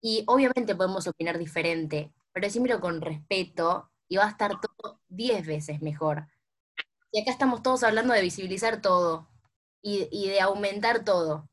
y 0.01 0.23
obviamente 0.27 0.75
podemos 0.75 1.07
opinar 1.07 1.37
diferente, 1.37 2.11
pero 2.33 2.47
decímelo 2.47 2.81
con 2.81 3.01
respeto 3.01 3.91
y 4.07 4.17
va 4.17 4.25
a 4.25 4.29
estar 4.29 4.59
todo 4.59 4.99
diez 5.07 5.45
veces 5.45 5.81
mejor. 5.81 6.27
Y 7.11 7.21
acá 7.21 7.31
estamos 7.31 7.61
todos 7.61 7.83
hablando 7.83 8.13
de 8.13 8.21
visibilizar 8.21 8.81
todo 8.81 9.29
y, 9.81 10.07
y 10.11 10.29
de 10.29 10.41
aumentar 10.41 11.03
todo. 11.05 11.49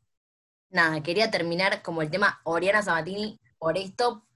Nada, 0.70 1.02
quería 1.02 1.30
terminar 1.30 1.82
como 1.82 2.02
el 2.02 2.10
tema 2.10 2.40
Oriana 2.44 2.82
Sabatini 2.82 3.40
por 3.58 3.76
esto, 3.76 4.27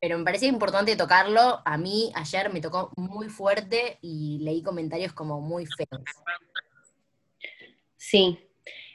pero 0.00 0.18
me 0.18 0.24
parecía 0.24 0.48
importante 0.48 0.96
tocarlo. 0.96 1.60
A 1.64 1.76
mí 1.76 2.10
ayer 2.14 2.52
me 2.52 2.60
tocó 2.60 2.90
muy 2.96 3.28
fuerte 3.28 3.98
y 4.00 4.38
leí 4.40 4.62
comentarios 4.62 5.12
como 5.12 5.40
muy 5.40 5.66
feos. 5.66 6.02
Sí. 7.96 8.38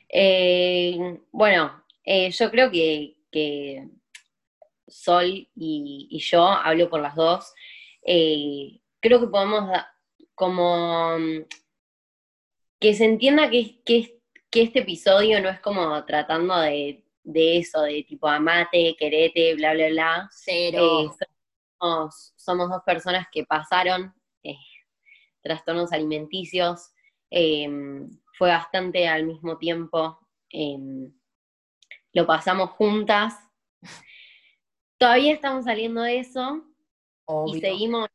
Eh, 0.10 1.20
bueno, 1.32 1.84
eh, 2.04 2.32
yo 2.32 2.50
creo 2.50 2.72
que, 2.72 3.88
Sol 4.88 5.48
y, 5.56 6.20
yo, 6.20 6.48
hablo 6.48 6.90
por 6.90 7.02
las 7.02 7.16
dos, 7.16 7.54
eh, 8.04 8.80
creo 9.00 9.20
que 9.20 9.28
podemos 9.28 9.70
como 10.34 11.18
que 12.80 12.94
se 12.94 13.06
entienda 13.06 13.50
que, 13.50 13.82
que, 13.84 14.20
que 14.50 14.64
este 14.64 14.80
episodio 14.80 15.42
no 15.42 15.50
es 15.50 15.60
como 15.60 16.04
tratando 16.06 16.58
de 16.60 17.05
de 17.26 17.58
eso, 17.58 17.82
de 17.82 18.04
tipo 18.04 18.28
amate, 18.28 18.96
querete, 18.98 19.56
bla, 19.56 19.74
bla, 19.74 19.90
bla. 19.90 20.30
Cero. 20.32 21.02
Eh, 21.02 21.26
somos, 22.36 22.70
dos 22.70 22.84
personas 22.86 23.28
que 23.32 23.44
pasaron 23.44 24.14
eh, 24.44 24.56
trastornos 25.42 25.92
alimenticios. 25.92 26.92
Em, 27.30 28.10
fue 28.38 28.50
bastante 28.50 29.08
al 29.08 29.26
mismo 29.26 29.58
tiempo. 29.58 30.20
Em, 30.50 31.12
lo 32.14 32.26
pasamos 32.26 32.70
juntas. 32.72 33.36
Todavía 34.98 35.34
estamos 35.34 35.66
saliendo 35.66 36.02
de 36.02 36.20
eso 36.20 36.64
y 37.48 37.60
seguimos 37.60 38.08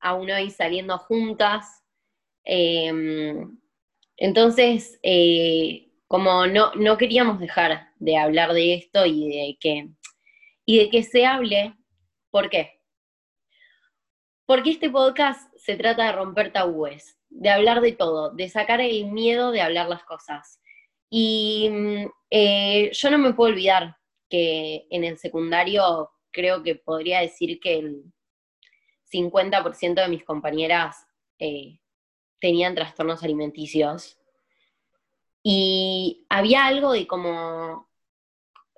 aún 0.00 0.30
hoy 0.30 0.50
saliendo 0.50 0.96
juntas. 0.98 1.82
Em, 2.44 3.58
entonces, 4.16 4.98
eh, 5.02 5.83
como 6.14 6.46
no, 6.46 6.72
no 6.76 6.96
queríamos 6.96 7.40
dejar 7.40 7.88
de 7.96 8.16
hablar 8.16 8.52
de 8.52 8.74
esto 8.74 9.04
y 9.04 9.30
de 9.30 9.56
que, 9.58 9.88
y 10.64 10.78
de 10.78 10.88
que 10.88 11.02
se 11.02 11.26
hable. 11.26 11.74
¿Por 12.30 12.48
qué? 12.50 12.80
Porque 14.46 14.70
este 14.70 14.90
podcast 14.90 15.52
se 15.56 15.74
trata 15.74 16.06
de 16.06 16.12
romper 16.12 16.52
tabúes, 16.52 17.18
de 17.30 17.50
hablar 17.50 17.80
de 17.80 17.90
todo, 17.90 18.30
de 18.30 18.48
sacar 18.48 18.80
el 18.80 19.06
miedo 19.06 19.50
de 19.50 19.60
hablar 19.60 19.88
las 19.88 20.04
cosas. 20.04 20.60
Y 21.10 21.68
mm, 21.72 22.06
eh, 22.30 22.92
yo 22.92 23.10
no 23.10 23.18
me 23.18 23.32
puedo 23.32 23.50
olvidar 23.50 23.96
que 24.30 24.86
en 24.90 25.02
el 25.02 25.18
secundario 25.18 26.10
creo 26.30 26.62
que 26.62 26.76
podría 26.76 27.22
decir 27.22 27.58
que 27.58 27.78
el 27.78 28.04
50% 29.12 29.94
de 29.94 30.08
mis 30.08 30.22
compañeras 30.22 31.08
eh, 31.40 31.80
tenían 32.38 32.76
trastornos 32.76 33.24
alimenticios. 33.24 34.16
Y 35.46 36.24
había 36.30 36.64
algo 36.64 36.92
de 36.92 37.06
como, 37.06 37.90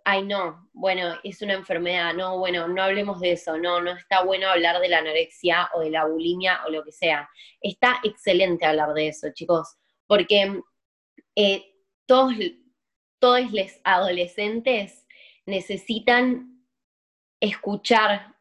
ay 0.04 0.25
no, 0.25 0.68
bueno, 0.73 1.14
es 1.23 1.40
una 1.40 1.54
enfermedad, 1.54 2.12
no, 2.12 2.38
bueno, 2.38 2.66
no 2.66 2.82
hablemos 2.82 3.20
de 3.20 3.32
eso, 3.32 3.56
no, 3.56 3.80
no 3.80 3.92
está 3.92 4.25
bueno 4.25 4.49
hablar 4.49 4.80
de 4.80 4.88
la 4.88 4.99
anorexia 4.99 5.70
o 5.75 5.80
de 5.80 5.90
la 5.90 6.06
bulimia 6.06 6.61
o 6.66 6.70
lo 6.70 6.82
que 6.85 6.90
sea. 6.90 7.30
Está 7.61 8.00
excelente 8.02 8.66
hablar 8.66 8.94
de 8.94 9.08
eso, 9.08 9.28
chicos, 9.32 9.76
porque 10.08 10.61
eh, 11.37 11.73
todos, 12.04 12.35
todos 13.20 13.52
los 13.52 13.70
adolescentes 13.85 15.06
necesitan 15.46 16.66
escuchar 17.40 18.35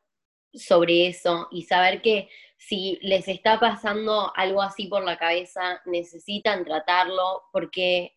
sobre 0.51 1.07
eso 1.07 1.47
y 1.51 1.61
saber 1.63 2.01
que 2.01 2.27
si 2.57 2.97
les 3.03 3.27
está 3.27 3.59
pasando 3.59 4.31
algo 4.35 4.63
así 4.63 4.87
por 4.87 5.03
la 5.03 5.17
cabeza, 5.17 5.81
necesitan 5.85 6.65
tratarlo 6.65 7.43
porque 7.51 8.14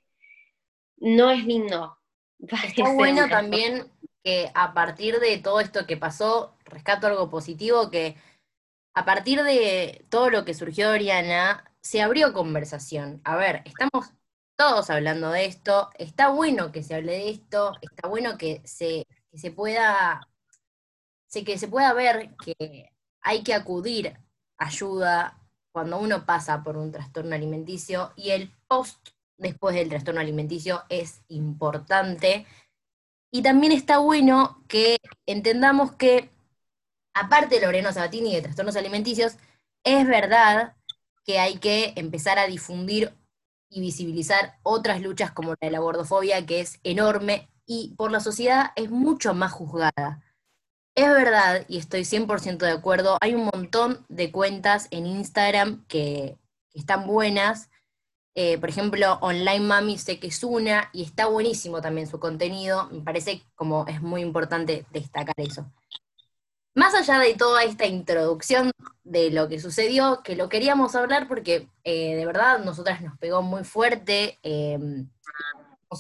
no 1.01 1.31
es 1.31 1.45
lindo. 1.45 1.99
Está 2.39 2.93
bueno 2.93 3.29
también 3.29 3.91
que 4.23 4.51
a 4.55 4.75
partir 4.75 5.19
de 5.21 5.39
todo 5.39 5.61
esto 5.61 5.87
que 5.87 5.97
pasó, 5.97 6.57
rescato 6.65 7.07
algo 7.07 7.31
positivo, 7.31 7.91
que 7.91 8.17
a 8.95 9.05
partir 9.05 9.43
de 9.43 10.05
todo 10.09 10.31
lo 10.31 10.45
que 10.45 10.55
surgió 10.55 10.91
Oriana, 10.91 11.65
se 11.81 12.03
abrió 12.03 12.33
conversación. 12.33 13.21
A 13.25 13.37
ver, 13.37 13.63
estamos 13.65 14.13
todos 14.57 14.91
hablando 14.91 15.31
de 15.31 15.45
esto, 15.45 15.91
está 15.95 16.31
bueno 16.31 16.73
que 16.73 16.83
se 16.83 16.97
hable 16.97 17.13
de 17.13 17.31
esto, 17.31 17.75
está 17.81 18.09
bueno 18.09 18.37
que 18.37 18.61
se, 18.65 19.07
que 19.31 19.39
se 19.39 19.53
pueda, 19.53 20.29
que 21.33 21.59
se 21.59 21.69
pueda 21.69 21.93
ver 21.93 22.35
que 22.45 22.91
hay 23.23 23.45
que 23.45 23.55
acudir 23.55 24.19
ayuda 24.59 25.41
cuando 25.73 25.99
uno 26.01 26.27
pasa 26.27 26.65
por 26.65 26.77
un 26.77 26.91
trastorno 26.91 27.37
alimenticio 27.37 28.13
y 28.17 28.31
el 28.31 28.53
post 28.67 29.11
después 29.39 29.75
del 29.75 29.89
trastorno 29.89 30.21
alimenticio 30.21 30.85
es 30.89 31.23
importante. 31.29 32.47
Y 33.31 33.43
también 33.43 33.73
está 33.73 33.99
bueno 33.99 34.63
que 34.69 34.99
entendamos 35.27 35.93
que, 35.93 36.31
aparte 37.15 37.57
de 37.57 37.67
Loreno 37.67 37.93
Sabatini 37.93 38.33
y 38.33 38.37
de 38.37 38.43
trastornos 38.43 38.77
alimenticios, 38.77 39.37
es 39.85 40.07
verdad 40.07 40.77
que 41.25 41.39
hay 41.39 41.59
que 41.59 41.93
empezar 41.97 42.39
a 42.39 42.47
difundir 42.47 43.15
y 43.71 43.81
visibilizar 43.81 44.59
otras 44.63 45.01
luchas 45.01 45.31
como 45.33 45.51
la 45.51 45.57
de 45.61 45.71
la 45.71 45.79
gordofobia, 45.81 46.47
que 46.47 46.61
es 46.61 46.81
enorme 46.85 47.49
y 47.67 47.95
por 47.97 48.11
la 48.11 48.21
sociedad 48.21 48.73
es 48.77 48.91
mucho 48.91 49.35
más 49.35 49.53
juzgada. 49.53 50.23
Es 50.95 51.09
verdad, 51.09 51.65
y 51.69 51.79
estoy 51.79 52.05
100% 52.05 52.65
de 52.65 52.73
acuerdo, 52.73 53.19
hay 53.21 53.35
un 53.35 53.51
montón 53.53 54.05
de 54.09 54.33
cuentas 54.33 54.89
en 54.91 55.07
Instagram 55.07 55.85
que, 55.87 56.39
que 56.71 56.79
están 56.79 57.07
buenas, 57.07 57.71
eh, 58.41 58.57
por 58.57 58.69
ejemplo, 58.69 59.19
Online 59.21 59.67
Mami 59.67 59.99
sé 59.99 60.21
que 60.21 60.29
es 60.29 60.45
una 60.45 60.91
y 60.93 61.03
está 61.03 61.27
buenísimo 61.27 61.81
también 61.81 62.07
su 62.07 62.21
contenido. 62.21 62.89
Me 62.93 63.01
parece 63.01 63.43
como 63.57 63.85
es 63.89 64.01
muy 64.01 64.21
importante 64.21 64.87
destacar 64.93 65.35
eso. 65.39 65.67
Más 66.77 66.95
allá 66.95 67.19
de 67.19 67.35
toda 67.35 67.65
esta 67.65 67.87
introducción 67.87 68.71
de 69.03 69.33
lo 69.33 69.49
que 69.49 69.59
sucedió, 69.59 70.21
que 70.23 70.37
lo 70.37 70.49
queríamos 70.49 70.95
hablar 70.95 71.27
porque 71.27 71.69
eh, 71.83 72.15
de 72.15 72.27
verdad 72.27 72.61
nosotras 72.61 73.03
nos 73.03 73.19
pegó 73.19 73.43
muy 73.43 73.65
fuerte, 73.65 74.39
eh, 74.45 74.79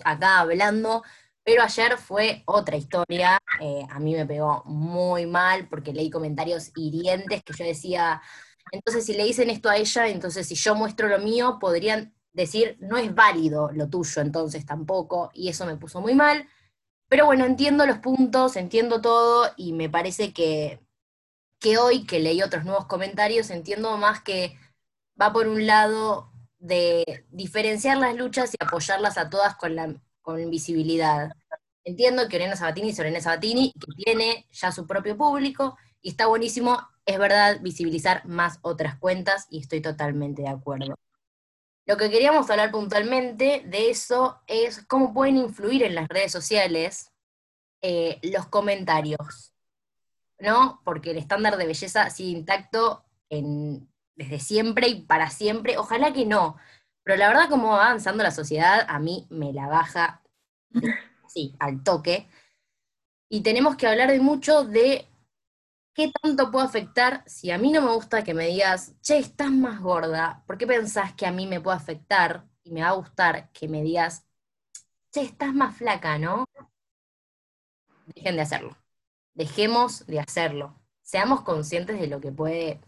acá 0.04 0.38
hablando, 0.38 1.02
pero 1.42 1.64
ayer 1.64 1.98
fue 1.98 2.44
otra 2.46 2.76
historia, 2.76 3.40
eh, 3.60 3.84
a 3.90 3.98
mí 3.98 4.14
me 4.14 4.26
pegó 4.26 4.62
muy 4.64 5.26
mal 5.26 5.66
porque 5.68 5.92
leí 5.92 6.08
comentarios 6.08 6.70
hirientes 6.76 7.42
que 7.42 7.52
yo 7.52 7.64
decía, 7.64 8.22
entonces 8.70 9.04
si 9.04 9.14
le 9.14 9.24
dicen 9.24 9.50
esto 9.50 9.68
a 9.68 9.76
ella, 9.76 10.06
entonces 10.06 10.46
si 10.46 10.54
yo 10.54 10.76
muestro 10.76 11.08
lo 11.08 11.18
mío, 11.18 11.58
podrían 11.60 12.14
decir, 12.38 12.76
no 12.80 12.96
es 12.96 13.14
válido 13.14 13.70
lo 13.72 13.88
tuyo 13.88 14.22
entonces 14.22 14.64
tampoco, 14.64 15.30
y 15.34 15.48
eso 15.48 15.66
me 15.66 15.76
puso 15.76 16.00
muy 16.00 16.14
mal. 16.14 16.48
Pero 17.08 17.26
bueno, 17.26 17.44
entiendo 17.46 17.86
los 17.86 17.98
puntos, 17.98 18.56
entiendo 18.56 19.00
todo, 19.00 19.50
y 19.56 19.72
me 19.72 19.88
parece 19.88 20.32
que, 20.32 20.80
que 21.58 21.78
hoy 21.78 22.06
que 22.06 22.20
leí 22.20 22.42
otros 22.42 22.64
nuevos 22.64 22.86
comentarios, 22.86 23.50
entiendo 23.50 23.96
más 23.98 24.22
que 24.22 24.58
va 25.20 25.32
por 25.32 25.48
un 25.48 25.66
lado 25.66 26.30
de 26.58 27.24
diferenciar 27.30 27.98
las 27.98 28.14
luchas 28.16 28.52
y 28.52 28.56
apoyarlas 28.64 29.18
a 29.18 29.30
todas 29.30 29.56
con, 29.56 29.74
la, 29.74 29.94
con 30.22 30.50
visibilidad. 30.50 31.30
Entiendo 31.84 32.28
que 32.28 32.36
Orena 32.36 32.56
Sabatini 32.56 32.90
es 32.90 33.00
Orena 33.00 33.20
Sabatini, 33.20 33.72
que 33.72 34.04
tiene 34.04 34.46
ya 34.52 34.72
su 34.72 34.86
propio 34.86 35.16
público, 35.16 35.76
y 36.02 36.10
está 36.10 36.26
buenísimo, 36.26 36.78
es 37.06 37.18
verdad, 37.18 37.60
visibilizar 37.62 38.26
más 38.26 38.58
otras 38.62 38.96
cuentas, 38.98 39.46
y 39.50 39.60
estoy 39.60 39.80
totalmente 39.80 40.42
de 40.42 40.48
acuerdo. 40.48 40.94
Lo 41.88 41.96
que 41.96 42.10
queríamos 42.10 42.50
hablar 42.50 42.70
puntualmente 42.70 43.62
de 43.64 43.88
eso 43.88 44.42
es 44.46 44.84
cómo 44.86 45.14
pueden 45.14 45.38
influir 45.38 45.82
en 45.82 45.94
las 45.94 46.06
redes 46.06 46.30
sociales 46.30 47.14
eh, 47.80 48.20
los 48.24 48.46
comentarios, 48.46 49.54
¿no? 50.38 50.82
Porque 50.84 51.12
el 51.12 51.16
estándar 51.16 51.56
de 51.56 51.64
belleza 51.64 52.10
sigue 52.10 52.36
intacto 52.36 53.06
desde 53.30 54.38
siempre 54.38 54.88
y 54.88 55.00
para 55.00 55.30
siempre. 55.30 55.78
Ojalá 55.78 56.12
que 56.12 56.26
no. 56.26 56.58
Pero 57.04 57.16
la 57.16 57.28
verdad, 57.28 57.48
como 57.48 57.68
va 57.68 57.86
avanzando 57.86 58.22
la 58.22 58.32
sociedad, 58.32 58.84
a 58.86 58.98
mí 58.98 59.26
me 59.30 59.54
la 59.54 59.66
baja, 59.66 60.22
sí, 61.26 61.56
al 61.58 61.82
toque. 61.82 62.28
Y 63.30 63.40
tenemos 63.40 63.76
que 63.76 63.86
hablar 63.86 64.10
de 64.10 64.20
mucho 64.20 64.62
de 64.62 65.07
¿qué 65.98 66.12
tanto 66.22 66.52
puede 66.52 66.64
afectar 66.64 67.24
si 67.26 67.50
a 67.50 67.58
mí 67.58 67.72
no 67.72 67.82
me 67.82 67.92
gusta 67.92 68.22
que 68.22 68.32
me 68.32 68.46
digas, 68.46 68.94
che, 69.02 69.18
estás 69.18 69.50
más 69.50 69.80
gorda? 69.80 70.44
¿Por 70.46 70.56
qué 70.56 70.64
pensás 70.64 71.12
que 71.14 71.26
a 71.26 71.32
mí 71.32 71.44
me 71.48 71.60
puede 71.60 71.76
afectar 71.76 72.46
y 72.62 72.70
me 72.70 72.82
va 72.82 72.90
a 72.90 72.92
gustar 72.92 73.50
que 73.50 73.66
me 73.66 73.82
digas, 73.82 74.24
che, 75.10 75.22
estás 75.22 75.52
más 75.52 75.76
flaca, 75.76 76.16
¿no? 76.16 76.44
Dejen 78.14 78.36
de 78.36 78.42
hacerlo. 78.42 78.76
Dejemos 79.34 80.06
de 80.06 80.20
hacerlo. 80.20 80.80
Seamos 81.02 81.42
conscientes 81.42 81.98
de 82.00 82.06
lo 82.06 82.20
que 82.20 82.30
puede 82.30 82.80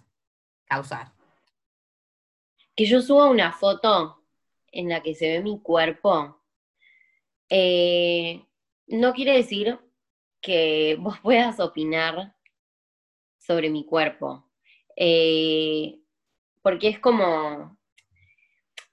causar. 0.67 1.13
que 2.77 2.87
yo 2.87 3.03
suba 3.03 3.29
una 3.29 3.53
foto 3.53 4.23
en 4.71 4.89
la 4.89 5.03
que 5.03 5.17
se 5.17 5.29
ve 5.29 5.43
mi 5.43 5.61
cuerpo, 5.61 6.41
eh, 7.49 8.47
no 8.87 9.13
quiere 9.15 9.33
decir 9.37 9.81
que 10.41 10.97
vos 11.01 11.19
puedas 11.19 11.59
opinar 11.59 12.37
sobre 13.51 13.69
mi 13.69 13.85
cuerpo. 13.85 14.49
Eh, 14.95 15.99
porque 16.63 16.87
es 16.87 17.01
como, 17.01 17.77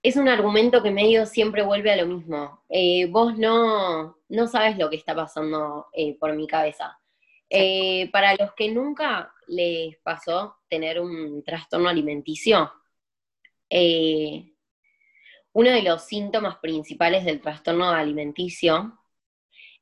es 0.01 0.15
un 0.15 0.27
argumento 0.27 0.81
que 0.81 0.89
medio 0.89 1.27
siempre 1.27 1.61
vuelve 1.61 1.91
a 1.91 1.95
lo 1.95 2.07
mismo. 2.07 2.63
Eh, 2.67 3.05
vos 3.05 3.37
no, 3.37 4.17
no 4.27 4.47
sabes 4.47 4.75
lo 4.79 4.89
que 4.89 4.95
está 4.95 5.13
pasando 5.13 5.85
eh, 5.93 6.17
por 6.17 6.33
mi 6.35 6.47
cabeza. 6.47 6.99
para 8.11 8.35
los 8.35 8.53
que 8.55 8.71
nunca 8.71 9.31
les 9.47 9.95
pasó 9.99 10.55
tener 10.67 10.99
un 10.99 11.43
trastorno 11.43 11.87
alimenticio, 11.87 12.71
uno 15.53 15.69
de 15.71 15.83
los 15.83 16.01
síntomas 16.03 16.57
principales 16.57 17.25
del 17.25 17.41
trastorno 17.41 17.89
alimenticio 17.89 18.97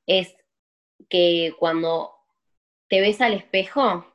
es 0.05 0.36
que 1.10 1.53
cuando 1.58 2.12
te 2.89 3.00
ves 3.00 3.22
al 3.22 3.34
espejo, 3.34 4.14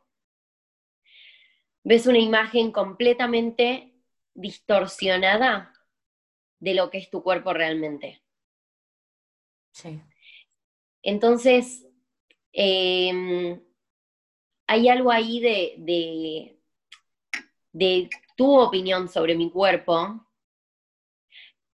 ves 1.82 2.06
una 2.06 2.18
imagen 2.18 2.72
completamente 2.72 3.94
distorsionada 4.34 5.72
de 6.58 6.74
lo 6.74 6.90
que 6.90 6.98
es 6.98 7.10
tu 7.10 7.22
cuerpo 7.22 7.52
realmente. 7.52 8.22
Sí. 9.72 10.00
Entonces, 11.02 11.86
em, 12.52 13.60
hay 14.66 14.88
algo 14.88 15.10
ahí 15.10 15.40
de, 15.40 15.74
de, 15.78 16.60
de, 17.72 18.10
tu 18.36 18.58
opinión 18.58 19.08
sobre 19.08 19.34
mi 19.34 19.50
cuerpo 19.50 20.26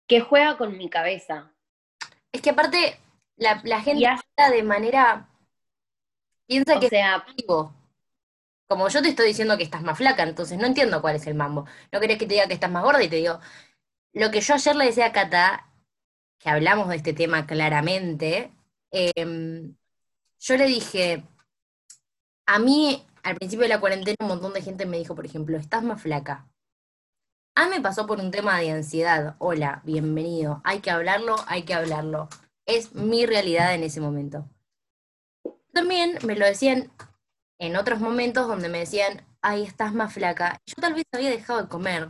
que 0.07 0.19
juega 0.19 0.57
con 0.57 0.77
mi 0.77 0.89
cabeza. 0.89 1.51
Es 2.31 2.41
que 2.41 2.51
aparte, 2.51 2.99
la, 3.37 3.81
gente 3.81 4.07
de 4.51 4.63
manera. 4.63 5.29
piensa 6.47 6.79
que 6.79 6.89
sea, 6.89 7.25
es 7.27 7.35
vivo 7.35 7.73
como 8.67 8.87
yo 8.89 9.01
te 9.01 9.09
estoy 9.09 9.27
diciendo 9.27 9.57
que 9.57 9.63
estás 9.63 9.83
más 9.83 9.97
flaca, 9.97 10.23
entonces 10.23 10.57
no 10.57 10.65
entiendo 10.65 11.01
cuál 11.01 11.15
es 11.15 11.27
el 11.27 11.35
mambo. 11.35 11.65
No 11.91 11.99
querés 11.99 12.17
que 12.17 12.25
te 12.25 12.35
diga 12.35 12.47
que 12.47 12.53
estás 12.53 12.71
más 12.71 12.83
gorda 12.83 13.03
y 13.03 13.09
te 13.09 13.17
digo, 13.17 13.39
lo 14.13 14.31
que 14.31 14.41
yo 14.41 14.53
ayer 14.55 14.75
le 14.75 14.85
decía 14.85 15.07
a 15.07 15.11
Cata, 15.11 15.69
que 16.39 16.49
hablamos 16.49 16.89
de 16.89 16.97
este 16.97 17.13
tema 17.13 17.45
claramente, 17.45 18.51
em, 18.91 19.75
yo 20.39 20.57
le 20.57 20.65
dije, 20.67 21.23
a 22.45 22.59
mí 22.59 23.05
al 23.23 23.35
principio 23.35 23.63
de 23.63 23.69
la 23.69 23.79
cuarentena 23.79 24.17
un 24.19 24.27
montón 24.27 24.53
de 24.53 24.61
gente 24.61 24.85
me 24.85 24.97
dijo, 24.97 25.15
por 25.15 25.25
ejemplo, 25.25 25.57
estás 25.57 25.83
más 25.83 26.01
flaca. 26.01 26.47
A 27.55 27.67
me 27.67 27.81
pasó 27.81 28.05
por 28.05 28.19
un 28.19 28.31
tema 28.31 28.59
de 28.59 28.71
ansiedad. 28.71 29.35
Hola, 29.39 29.81
bienvenido. 29.83 30.61
Hay 30.63 30.79
que 30.79 30.91
hablarlo, 30.91 31.35
hay 31.47 31.63
que 31.63 31.73
hablarlo. 31.73 32.29
Es 32.65 32.93
mi 32.93 33.25
realidad 33.25 33.73
en 33.73 33.83
ese 33.83 34.01
momento. 34.01 34.47
También 35.73 36.19
me 36.23 36.35
lo 36.35 36.45
decían 36.45 36.91
en 37.59 37.75
otros 37.75 37.99
momentos 37.99 38.47
donde 38.47 38.69
me 38.69 38.79
decían, 38.79 39.25
ay, 39.41 39.63
estás 39.63 39.93
más 39.93 40.13
flaca, 40.13 40.59
yo 40.65 40.75
tal 40.81 40.93
vez 40.93 41.05
había 41.11 41.29
dejado 41.29 41.61
de 41.61 41.69
comer. 41.69 42.09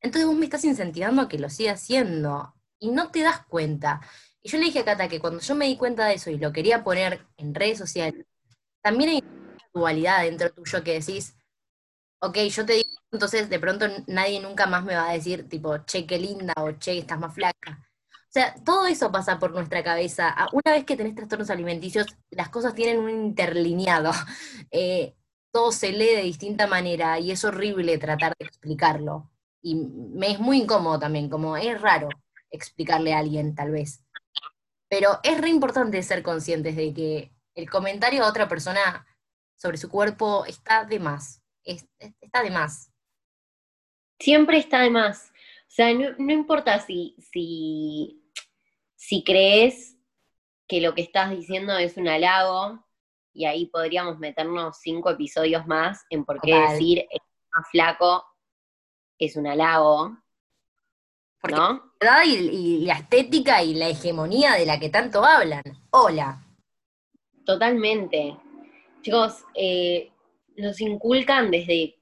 Entonces 0.00 0.26
vos 0.26 0.36
me 0.36 0.44
estás 0.46 0.64
incentivando 0.64 1.22
a 1.22 1.28
que 1.28 1.38
lo 1.38 1.48
siga 1.48 1.72
haciendo 1.72 2.54
y 2.78 2.90
no 2.90 3.10
te 3.10 3.22
das 3.22 3.46
cuenta. 3.46 4.00
Y 4.42 4.50
yo 4.50 4.58
le 4.58 4.64
dije 4.66 4.80
a 4.80 4.84
Cata 4.84 5.08
que 5.08 5.20
cuando 5.20 5.40
yo 5.40 5.54
me 5.54 5.66
di 5.66 5.76
cuenta 5.76 6.06
de 6.06 6.14
eso 6.14 6.30
y 6.30 6.38
lo 6.38 6.52
quería 6.52 6.82
poner 6.84 7.26
en 7.36 7.54
redes 7.54 7.78
sociales, 7.78 8.26
también 8.82 9.10
hay 9.10 9.18
una 9.18 9.70
dualidad 9.72 10.22
dentro 10.24 10.52
tuyo 10.52 10.82
que 10.84 10.94
decís, 10.94 11.36
ok, 12.20 12.36
yo 12.50 12.66
te 12.66 12.74
digo, 12.74 12.90
entonces 13.12 13.48
de 13.50 13.60
pronto 13.60 13.86
nadie 14.08 14.40
nunca 14.40 14.66
más 14.66 14.84
me 14.84 14.94
va 14.96 15.10
a 15.10 15.12
decir 15.14 15.48
tipo, 15.48 15.78
che, 15.84 16.06
qué 16.06 16.18
linda 16.18 16.54
o 16.58 16.72
che, 16.72 16.98
estás 16.98 17.18
más 17.18 17.34
flaca. 17.34 17.78
O 18.32 18.34
sea, 18.34 18.54
todo 18.64 18.86
eso 18.86 19.12
pasa 19.12 19.38
por 19.38 19.52
nuestra 19.52 19.84
cabeza. 19.84 20.32
Ah, 20.34 20.48
una 20.52 20.72
vez 20.72 20.86
que 20.86 20.96
tenés 20.96 21.14
trastornos 21.14 21.50
alimenticios, 21.50 22.06
las 22.30 22.48
cosas 22.48 22.74
tienen 22.74 22.98
un 22.98 23.10
interlineado. 23.10 24.10
Eh, 24.70 25.14
todo 25.52 25.70
se 25.70 25.92
lee 25.92 26.14
de 26.16 26.22
distinta 26.22 26.66
manera 26.66 27.18
y 27.18 27.30
es 27.30 27.44
horrible 27.44 27.98
tratar 27.98 28.32
de 28.38 28.46
explicarlo. 28.46 29.30
Y 29.60 29.74
me 29.74 30.30
es 30.30 30.40
muy 30.40 30.62
incómodo 30.62 30.98
también, 30.98 31.28
como 31.28 31.58
es 31.58 31.78
raro 31.78 32.08
explicarle 32.50 33.12
a 33.12 33.18
alguien, 33.18 33.54
tal 33.54 33.70
vez. 33.70 34.02
Pero 34.88 35.20
es 35.22 35.38
re 35.38 35.50
importante 35.50 36.02
ser 36.02 36.22
conscientes 36.22 36.74
de 36.74 36.94
que 36.94 37.32
el 37.54 37.68
comentario 37.68 38.24
a 38.24 38.28
otra 38.28 38.48
persona 38.48 39.06
sobre 39.56 39.76
su 39.76 39.90
cuerpo 39.90 40.46
está 40.46 40.86
de 40.86 41.00
más. 41.00 41.42
está 41.64 42.42
de 42.42 42.50
más. 42.50 42.90
Siempre 44.18 44.56
está 44.56 44.80
de 44.80 44.90
más. 44.90 45.32
O 45.72 45.74
sea, 45.74 45.92
no, 45.92 46.32
importa 46.32 46.80
si, 46.80 47.14
si 47.30 48.21
si 49.02 49.24
crees 49.24 49.98
que 50.68 50.80
lo 50.80 50.94
que 50.94 51.02
estás 51.02 51.32
diciendo 51.32 51.76
es 51.76 51.96
un 51.96 52.06
halago, 52.06 52.86
y 53.34 53.46
ahí 53.46 53.66
podríamos 53.66 54.20
meternos 54.20 54.78
cinco 54.80 55.10
episodios 55.10 55.66
más 55.66 56.04
en 56.08 56.24
por 56.24 56.40
qué 56.40 56.54
decir 56.54 57.00
el 57.10 57.20
más 57.52 57.68
flaco 57.72 58.24
es 59.18 59.34
un 59.34 59.48
halago. 59.48 60.16
¿No? 61.50 61.94
La 61.98 62.24
y, 62.24 62.34
y, 62.34 62.84
la 62.84 62.94
estética 62.94 63.60
y 63.64 63.74
la 63.74 63.88
hegemonía 63.88 64.52
de 64.52 64.66
la 64.66 64.78
que 64.78 64.88
tanto 64.88 65.24
hablan. 65.24 65.64
Hola. 65.90 66.40
Totalmente. 67.44 68.36
Chicos, 69.00 69.44
eh, 69.56 70.12
nos 70.56 70.80
inculcan 70.80 71.50
desde 71.50 71.96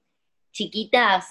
chiquitas 0.52 1.26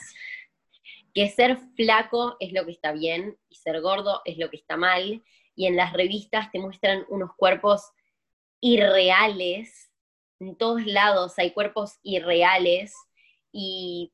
que 1.14 1.30
ser 1.30 1.60
flaco 1.76 2.38
es 2.40 2.54
lo 2.54 2.66
que 2.66 2.72
está 2.72 2.92
bien 2.92 3.38
y 3.50 3.56
ser 3.56 3.80
gordo 3.82 4.24
es 4.26 4.40
lo 4.40 4.50
que 4.50 4.58
está 4.58 4.76
mal 4.76 5.24
y 5.60 5.68
en 5.68 5.76
las 5.76 5.92
revistas 5.92 6.50
te 6.52 6.60
muestran 6.60 7.06
unos 7.10 7.36
cuerpos 7.36 7.92
irreales, 8.62 9.92
en 10.40 10.56
todos 10.56 10.86
lados 10.86 11.38
hay 11.38 11.52
cuerpos 11.52 12.00
irreales 12.02 12.96
y 13.52 14.14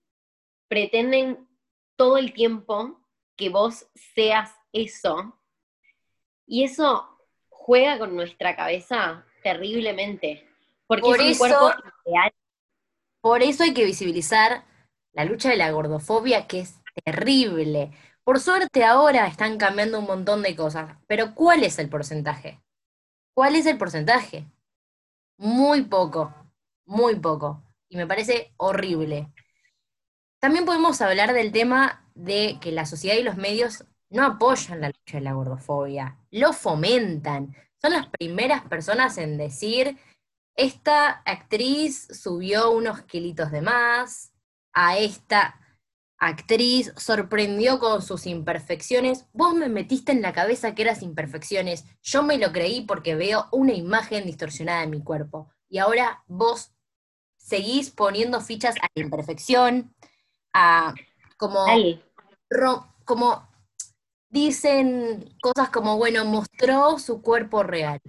pretenden 0.67 1.47
todo 1.95 2.17
el 2.17 2.33
tiempo 2.33 2.99
que 3.35 3.49
vos 3.49 3.85
seas 3.93 4.55
eso. 4.73 5.39
Y 6.47 6.63
eso 6.63 7.15
juega 7.49 7.99
con 7.99 8.15
nuestra 8.15 8.55
cabeza 8.55 9.23
terriblemente, 9.43 10.49
porque 10.87 11.03
por 11.03 11.21
es 11.21 11.33
un 11.33 11.37
cuerpo 11.37 11.73
irreal. 12.07 12.31
Por 13.21 13.43
eso 13.43 13.61
hay 13.61 13.75
que 13.75 13.85
visibilizar 13.85 14.65
la 15.13 15.25
lucha 15.25 15.51
de 15.51 15.57
la 15.57 15.69
gordofobia, 15.69 16.47
que 16.47 16.61
es 16.61 16.81
terrible, 17.03 17.91
por 18.25 18.39
suerte 18.39 18.83
ahora 18.83 19.27
están 19.27 19.57
cambiando 19.57 19.99
un 19.99 20.05
montón 20.05 20.41
de 20.41 20.55
cosas, 20.55 20.97
pero 21.07 21.35
¿cuál 21.35 21.63
es 21.63 21.77
el 21.77 21.89
porcentaje? 21.89 22.59
¿Cuál 23.35 23.55
es 23.55 23.67
el 23.67 23.77
porcentaje? 23.77 24.47
Muy 25.37 25.83
poco, 25.83 26.33
muy 26.85 27.15
poco. 27.17 27.63
Y 27.87 27.97
me 27.97 28.07
parece 28.07 28.51
horrible. 28.57 29.31
También 30.39 30.65
podemos 30.65 30.99
hablar 31.01 31.33
del 31.33 31.51
tema 31.51 32.09
de 32.15 32.57
que 32.59 32.71
la 32.71 32.87
sociedad 32.87 33.15
y 33.15 33.23
los 33.23 33.37
medios 33.37 33.85
no 34.09 34.25
apoyan 34.25 34.81
la 34.81 34.87
lucha 34.87 35.17
de 35.17 35.21
la 35.21 35.33
gordofobia, 35.33 36.17
lo 36.31 36.51
fomentan. 36.51 37.55
Son 37.79 37.91
las 37.91 38.07
primeras 38.07 38.63
personas 38.63 39.19
en 39.19 39.37
decir, 39.37 39.99
esta 40.55 41.21
actriz 41.25 42.07
subió 42.11 42.71
unos 42.71 43.03
kilitos 43.03 43.51
de 43.51 43.61
más, 43.61 44.31
a 44.73 44.97
esta 44.97 45.59
actriz, 46.27 46.93
sorprendió 46.97 47.79
con 47.79 48.01
sus 48.01 48.25
imperfecciones. 48.25 49.27
Vos 49.33 49.53
me 49.53 49.69
metiste 49.69 50.11
en 50.11 50.21
la 50.21 50.33
cabeza 50.33 50.75
que 50.75 50.83
eras 50.83 51.01
imperfecciones. 51.01 51.85
Yo 52.01 52.23
me 52.23 52.37
lo 52.37 52.51
creí 52.51 52.81
porque 52.81 53.15
veo 53.15 53.47
una 53.51 53.73
imagen 53.73 54.25
distorsionada 54.25 54.81
de 54.81 54.87
mi 54.87 55.03
cuerpo. 55.03 55.49
Y 55.69 55.77
ahora 55.79 56.23
vos 56.27 56.71
seguís 57.37 57.91
poniendo 57.91 58.41
fichas 58.41 58.75
a 58.77 58.87
la 58.95 59.03
imperfección, 59.03 59.93
a 60.53 60.93
como, 61.37 61.65
como 63.05 63.47
dicen 64.29 65.37
cosas 65.41 65.69
como, 65.69 65.97
bueno, 65.97 66.25
mostró 66.25 66.97
su 66.99 67.21
cuerpo 67.21 67.63
real. 67.63 68.01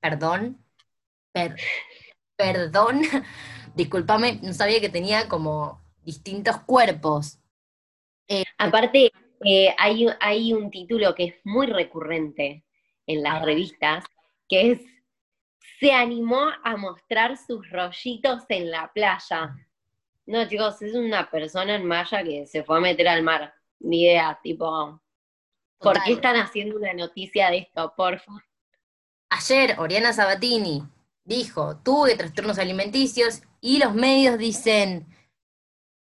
Perdón. 0.00 0.64
perdón. 2.36 3.02
Discúlpame, 3.74 4.40
no 4.42 4.52
sabía 4.52 4.80
que 4.80 4.88
tenía 4.88 5.28
como 5.28 5.80
distintos 6.04 6.58
cuerpos. 6.60 7.38
Eh, 8.28 8.44
Aparte, 8.58 9.12
eh, 9.44 9.74
hay, 9.78 10.06
hay 10.20 10.52
un 10.52 10.70
título 10.70 11.14
que 11.14 11.24
es 11.24 11.34
muy 11.44 11.66
recurrente 11.66 12.64
en 13.06 13.22
las 13.22 13.42
revistas, 13.44 14.04
que 14.48 14.72
es 14.72 14.80
se 15.80 15.92
animó 15.92 16.50
a 16.62 16.76
mostrar 16.76 17.38
sus 17.38 17.68
rollitos 17.70 18.42
en 18.50 18.70
la 18.70 18.92
playa. 18.92 19.56
No, 20.26 20.46
chicos, 20.46 20.82
es 20.82 20.94
una 20.94 21.30
persona 21.30 21.76
en 21.76 21.86
malla 21.86 22.22
que 22.22 22.46
se 22.46 22.62
fue 22.62 22.76
a 22.76 22.80
meter 22.80 23.08
al 23.08 23.22
mar. 23.22 23.54
Ni 23.78 24.02
idea, 24.02 24.38
tipo, 24.42 25.00
¿por 25.78 26.02
qué 26.02 26.12
están 26.12 26.36
haciendo 26.36 26.76
una 26.76 26.92
noticia 26.92 27.50
de 27.50 27.58
esto, 27.58 27.94
porfa? 27.96 28.32
Ayer, 29.30 29.76
Oriana 29.78 30.12
Sabatini 30.12 30.82
dijo, 31.24 31.78
tuve 31.78 32.14
trastornos 32.14 32.58
alimenticios 32.58 33.42
y 33.62 33.78
los 33.78 33.94
medios 33.94 34.36
dicen, 34.36 35.06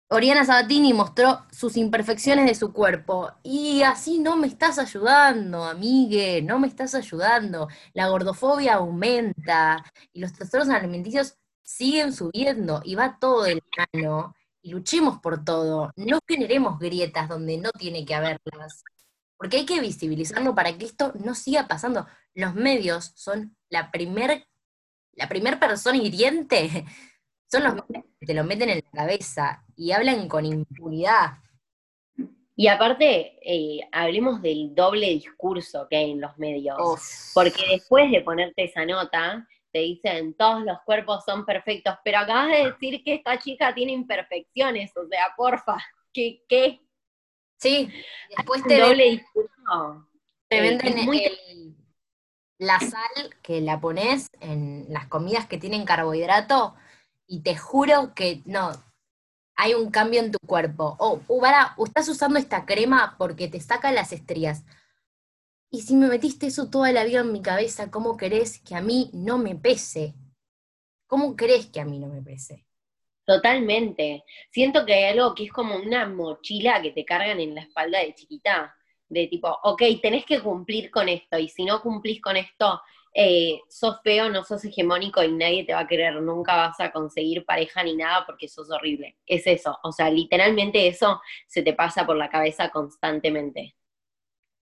Oriana 0.09 0.45
Sabatini 0.45 0.93
mostró 0.93 1.45
sus 1.51 1.77
imperfecciones 1.77 2.47
de 2.47 2.55
su 2.55 2.73
cuerpo. 2.73 3.33
Y 3.43 3.83
así 3.83 4.19
no 4.19 4.37
me 4.37 4.47
estás 4.47 4.79
ayudando, 4.79 5.65
amigue, 5.65 6.43
no 6.43 6.59
me 6.59 6.69
estás 6.69 6.95
ayudando. 6.95 7.69
La 7.95 8.09
gordofobia 8.09 8.75
aumenta 8.75 9.85
y 10.13 10.21
los 10.21 10.33
trastornos 10.33 10.69
alimenticios 10.75 11.37
siguen 11.63 12.13
subiendo 12.13 12.83
y 12.85 12.95
va 12.95 13.19
todo 13.19 13.45
del 13.45 13.63
mano. 13.93 14.35
Y 14.63 14.71
luchemos 14.73 15.19
por 15.21 15.45
todo. 15.45 15.93
No 15.97 16.19
generemos 16.29 16.79
grietas 16.79 17.29
donde 17.29 17.59
no 17.59 17.71
tiene 17.73 18.05
que 18.05 18.15
haberlas. 18.15 18.83
Porque 19.37 19.59
hay 19.59 19.67
que 19.67 19.81
visibilizarlo 19.81 20.55
para 20.55 20.77
que 20.79 20.85
esto 20.87 21.13
no 21.25 21.35
siga 21.35 21.67
pasando. 21.67 22.07
Los 22.35 22.55
medios 22.55 23.13
son 23.17 23.57
la 23.69 23.91
primer, 23.91 24.47
la 25.13 25.29
primer 25.29 25.59
persona 25.59 25.99
hiriente 25.99 26.87
son 27.55 27.65
los 27.65 27.75
que 28.21 28.27
te 28.27 28.35
lo 28.35 28.45
meten 28.45 28.71
en 28.71 28.83
la 28.85 28.91
cabeza 28.91 29.65
y 29.77 29.93
hablan 29.93 30.29
con 30.29 30.45
impunidad. 30.45 31.39
Y 32.57 32.69
aparte, 32.69 33.39
eh, 33.43 33.81
hablemos 33.91 34.41
del 34.41 34.75
doble 34.75 35.09
discurso 35.09 35.87
que 35.89 35.97
hay 35.97 36.11
en 36.13 36.21
los 36.21 36.37
medios. 36.39 36.77
Porque 37.35 37.63
después 37.71 38.11
de 38.11 38.21
ponerte 38.21 38.65
esa 38.65 38.85
nota, 38.85 39.47
te 39.73 39.81
dicen 39.81 40.35
todos 40.35 40.65
los 40.65 40.79
cuerpos 40.83 41.25
son 41.25 41.45
perfectos, 41.45 41.97
pero 42.05 42.19
acabas 42.19 42.49
de 42.49 42.71
decir 42.71 43.03
que 43.03 43.15
esta 43.15 43.39
chica 43.39 43.75
tiene 43.75 43.93
imperfecciones, 43.93 44.97
o 44.97 45.07
sea, 45.09 45.35
porfa, 45.37 45.77
¿qué? 46.13 46.45
qué? 46.49 46.81
Sí, 47.59 47.89
después 48.37 48.63
te 48.63 48.79
doble 48.79 49.11
discurso. 49.11 50.09
Te 50.49 50.59
eh, 50.59 50.61
venden 50.61 51.77
la 52.59 52.79
sal 52.79 53.35
que 53.43 53.61
la 53.61 53.81
pones 53.81 54.31
en 54.41 54.87
las 54.91 55.09
comidas 55.09 55.47
que 55.47 55.59
tienen 55.59 55.85
carbohidrato 55.85 56.75
y 57.27 57.41
te 57.41 57.57
juro 57.57 58.15
que 58.15 58.43
no, 58.45 58.73
hay 59.57 59.75
un 59.75 59.91
cambio 59.91 60.21
en 60.21 60.33
tu 60.33 60.39
cuerpo. 60.47 60.97
O, 60.99 61.21
oh, 61.27 61.85
estás 61.87 62.09
usando 62.09 62.39
esta 62.39 62.67
crema 62.67 63.15
porque 63.19 63.49
te 63.49 63.61
saca 63.61 63.93
las 63.93 64.13
estrías. 64.13 64.65
Y 65.71 65.83
si 65.83 65.97
me 65.97 66.09
metiste 66.09 66.47
eso 66.47 66.71
toda 66.71 66.93
la 66.93 67.05
vida 67.05 67.21
en 67.21 67.33
mi 67.33 67.43
cabeza, 67.43 67.91
¿cómo 67.91 68.17
querés 68.17 68.61
que 68.61 68.75
a 68.75 68.81
mí 68.81 69.11
no 69.13 69.39
me 69.39 69.57
pese? 69.57 70.15
¿Cómo 71.07 71.37
crees 71.37 71.67
que 71.67 71.81
a 71.81 71.85
mí 71.85 71.99
no 71.99 72.09
me 72.09 72.23
pese? 72.23 72.65
Totalmente. 73.25 74.25
Siento 74.51 74.85
que 74.85 74.95
hay 74.95 75.19
algo 75.19 75.35
que 75.35 75.45
es 75.45 75.53
como 75.53 75.77
una 75.77 76.07
mochila 76.07 76.81
que 76.83 76.93
te 76.93 77.05
cargan 77.05 77.41
en 77.41 77.55
la 77.55 77.63
espalda 77.63 77.99
de 77.99 78.15
chiquita, 78.15 78.75
de 79.09 79.27
tipo, 79.27 79.49
ok, 79.63 79.83
tenés 80.03 80.25
que 80.25 80.41
cumplir 80.41 80.91
con 80.91 81.09
esto, 81.09 81.39
y 81.39 81.49
si 81.49 81.65
no 81.65 81.81
cumplís 81.81 82.21
con 82.21 82.37
esto, 82.37 82.81
eh, 83.17 83.61
sos 83.69 84.01
feo, 84.03 84.29
no 84.29 84.43
sos 84.43 84.65
hegemónico 84.65 85.23
y 85.23 85.31
nadie 85.31 85.65
te 85.65 85.73
va 85.73 85.81
a 85.81 85.87
querer, 85.87 86.21
nunca 86.21 86.57
vas 86.57 86.81
a 86.81 86.91
conseguir 86.91 87.47
pareja 87.47 87.85
ni 87.85 87.95
nada 87.95 88.27
porque 88.27 88.49
sos 88.49 88.71
horrible. 88.71 89.17
Es 89.25 89.47
eso, 89.47 89.79
o 89.85 89.93
sea, 89.93 90.11
literalmente 90.11 90.89
eso 90.89 91.23
se 91.47 91.63
te 91.63 91.75
pasa 91.75 92.05
por 92.05 92.17
la 92.17 92.29
cabeza 92.29 92.71
constantemente. 92.71 93.77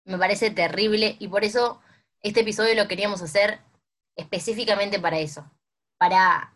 Me 0.04 0.18
parece 0.18 0.50
terrible 0.50 1.16
y 1.18 1.28
por 1.28 1.44
eso 1.44 1.80
este 2.20 2.40
episodio 2.40 2.74
lo 2.74 2.88
queríamos 2.88 3.22
hacer 3.22 3.60
específicamente 4.16 5.00
para 5.00 5.18
eso, 5.18 5.50
para 5.96 6.54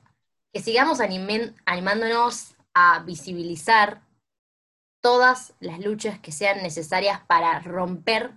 que 0.52 0.60
sigamos 0.60 1.00
animándonos 1.00 2.56
a 2.74 3.02
visibilizar 3.06 4.02
todas 5.00 5.54
las 5.60 5.78
luchas 5.78 6.18
que 6.18 6.32
sean 6.32 6.62
necesarias 6.62 7.20
para 7.26 7.60
romper 7.60 8.32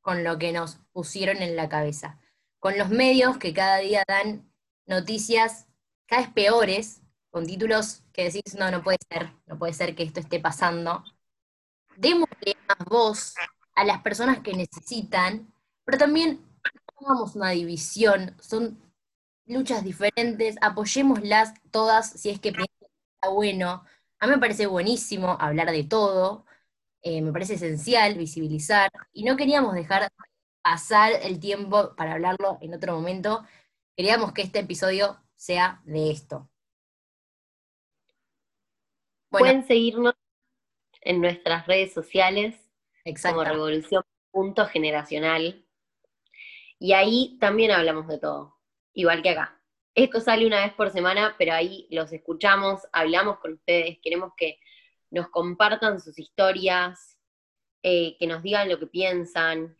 con 0.00 0.24
lo 0.24 0.38
que 0.38 0.52
nos 0.52 0.76
pusieron 0.92 1.42
en 1.42 1.56
la 1.56 1.68
cabeza 1.68 2.18
con 2.64 2.78
los 2.78 2.88
medios 2.88 3.36
que 3.36 3.52
cada 3.52 3.76
día 3.76 4.04
dan 4.08 4.50
noticias 4.86 5.66
cada 6.06 6.22
vez 6.22 6.32
peores, 6.32 7.02
con 7.28 7.46
títulos 7.46 8.04
que 8.10 8.24
decís, 8.24 8.54
no, 8.58 8.70
no 8.70 8.82
puede 8.82 8.96
ser, 9.06 9.34
no 9.44 9.58
puede 9.58 9.74
ser 9.74 9.94
que 9.94 10.02
esto 10.02 10.20
esté 10.20 10.40
pasando. 10.40 11.04
Démosle 11.98 12.56
más 12.66 12.78
voz 12.86 13.34
a 13.74 13.84
las 13.84 14.00
personas 14.00 14.38
que 14.38 14.54
necesitan, 14.54 15.52
pero 15.84 15.98
también 15.98 16.40
hagamos 16.98 17.36
una 17.36 17.50
división, 17.50 18.34
son 18.40 18.80
luchas 19.44 19.84
diferentes, 19.84 20.56
apoyémoslas 20.62 21.52
todas 21.70 22.12
si 22.12 22.30
es 22.30 22.40
que 22.40 22.48
está 22.48 23.28
bueno. 23.28 23.84
A 24.20 24.26
mí 24.26 24.32
me 24.32 24.38
parece 24.38 24.64
buenísimo 24.66 25.36
hablar 25.38 25.70
de 25.70 25.84
todo, 25.84 26.46
eh, 27.02 27.20
me 27.20 27.30
parece 27.30 27.56
esencial 27.56 28.16
visibilizar, 28.16 28.90
y 29.12 29.24
no 29.24 29.36
queríamos 29.36 29.74
dejar 29.74 30.10
pasar 30.64 31.12
el 31.22 31.38
tiempo 31.40 31.94
para 31.94 32.14
hablarlo 32.14 32.56
en 32.62 32.72
otro 32.72 32.94
momento. 32.94 33.44
Queríamos 33.94 34.32
que 34.32 34.40
este 34.40 34.60
episodio 34.60 35.20
sea 35.34 35.82
de 35.84 36.10
esto. 36.10 36.50
Pueden 39.28 39.66
seguirnos 39.66 40.14
en 41.02 41.20
nuestras 41.20 41.66
redes 41.66 41.92
sociales 41.92 42.56
como 43.22 43.44
Revolución 43.44 44.02
Punto 44.30 44.64
Generacional. 44.66 45.66
Y 46.78 46.94
ahí 46.94 47.36
también 47.40 47.70
hablamos 47.70 48.08
de 48.08 48.18
todo, 48.18 48.56
igual 48.94 49.22
que 49.22 49.30
acá. 49.30 49.60
Esto 49.94 50.18
sale 50.20 50.46
una 50.46 50.64
vez 50.64 50.72
por 50.72 50.90
semana, 50.90 51.34
pero 51.38 51.52
ahí 51.52 51.86
los 51.90 52.10
escuchamos, 52.10 52.80
hablamos 52.90 53.38
con 53.38 53.52
ustedes, 53.52 53.98
queremos 54.02 54.32
que 54.34 54.58
nos 55.10 55.28
compartan 55.28 56.00
sus 56.00 56.18
historias, 56.18 57.18
eh, 57.82 58.16
que 58.18 58.26
nos 58.26 58.42
digan 58.42 58.70
lo 58.70 58.78
que 58.78 58.86
piensan, 58.86 59.76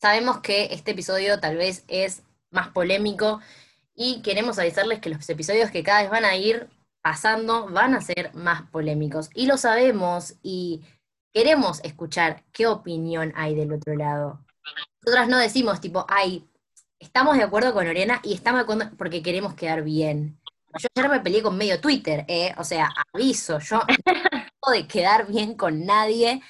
Sabemos 0.00 0.40
que 0.40 0.68
este 0.72 0.92
episodio 0.92 1.40
tal 1.40 1.56
vez 1.56 1.84
es 1.88 2.22
más 2.50 2.68
polémico 2.68 3.40
y 3.94 4.22
queremos 4.22 4.58
avisarles 4.58 5.00
que 5.00 5.10
los 5.10 5.28
episodios 5.28 5.70
que 5.70 5.82
cada 5.82 6.02
vez 6.02 6.10
van 6.10 6.24
a 6.24 6.36
ir 6.36 6.68
pasando 7.02 7.68
van 7.68 7.94
a 7.94 8.00
ser 8.00 8.34
más 8.34 8.68
polémicos. 8.70 9.30
Y 9.34 9.46
lo 9.46 9.56
sabemos 9.56 10.34
y 10.42 10.84
queremos 11.32 11.80
escuchar 11.84 12.44
qué 12.52 12.66
opinión 12.66 13.32
hay 13.36 13.54
del 13.54 13.72
otro 13.72 13.94
lado. 13.94 14.44
Nosotras 15.02 15.28
no 15.28 15.38
decimos 15.38 15.80
tipo, 15.80 16.04
ay, 16.08 16.48
estamos 16.98 17.36
de 17.36 17.44
acuerdo 17.44 17.72
con 17.72 17.86
Oriana 17.86 18.20
y 18.22 18.34
estamos 18.34 18.58
de 18.58 18.62
acuerdo 18.62 18.96
porque 18.96 19.22
queremos 19.22 19.54
quedar 19.54 19.82
bien. 19.82 20.38
Yo 20.78 20.88
ayer 20.94 21.10
me 21.10 21.20
peleé 21.20 21.42
con 21.42 21.56
medio 21.56 21.80
Twitter, 21.80 22.24
¿eh? 22.28 22.54
o 22.58 22.64
sea, 22.64 22.92
aviso, 23.12 23.58
yo 23.60 23.80
no 24.66 24.72
de 24.72 24.86
quedar 24.86 25.26
bien 25.26 25.54
con 25.54 25.86
nadie. 25.86 26.42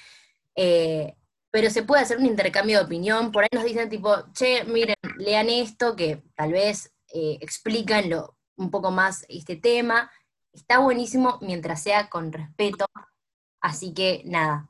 Eh, 0.55 1.16
pero 1.51 1.69
se 1.69 1.83
puede 1.83 2.03
hacer 2.03 2.17
un 2.17 2.25
intercambio 2.25 2.77
de 2.77 2.85
opinión. 2.85 3.31
Por 3.31 3.43
ahí 3.43 3.49
nos 3.51 3.63
dicen 3.63 3.89
tipo, 3.89 4.15
che, 4.33 4.63
miren, 4.65 4.95
lean 5.17 5.49
esto, 5.49 5.95
que 5.95 6.23
tal 6.35 6.51
vez 6.51 6.93
eh, 7.13 7.37
explican 7.41 8.11
un 8.57 8.71
poco 8.71 8.91
más 8.91 9.25
este 9.29 9.55
tema. 9.55 10.11
Está 10.53 10.79
buenísimo 10.79 11.37
mientras 11.41 11.83
sea 11.83 12.09
con 12.09 12.31
respeto. 12.31 12.85
Así 13.61 13.93
que 13.93 14.21
nada, 14.25 14.67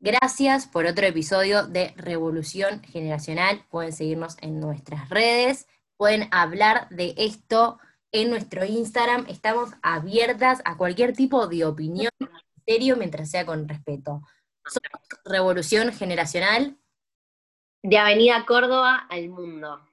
gracias 0.00 0.66
por 0.66 0.86
otro 0.86 1.06
episodio 1.06 1.66
de 1.66 1.92
Revolución 1.96 2.82
Generacional. 2.82 3.64
Pueden 3.70 3.92
seguirnos 3.92 4.36
en 4.40 4.60
nuestras 4.60 5.08
redes, 5.08 5.66
pueden 5.96 6.28
hablar 6.30 6.88
de 6.90 7.14
esto 7.16 7.78
en 8.12 8.30
nuestro 8.30 8.64
Instagram. 8.64 9.26
Estamos 9.28 9.70
abiertas 9.82 10.60
a 10.64 10.76
cualquier 10.76 11.14
tipo 11.14 11.46
de 11.46 11.64
opinión, 11.64 12.10
serio, 12.66 12.96
mientras 12.96 13.30
sea 13.30 13.44
con 13.44 13.68
respeto. 13.68 14.22
Revolución 15.24 15.92
Generacional. 15.92 16.78
De 17.82 17.98
Avenida 17.98 18.44
Córdoba 18.46 19.06
al 19.10 19.28
mundo. 19.28 19.91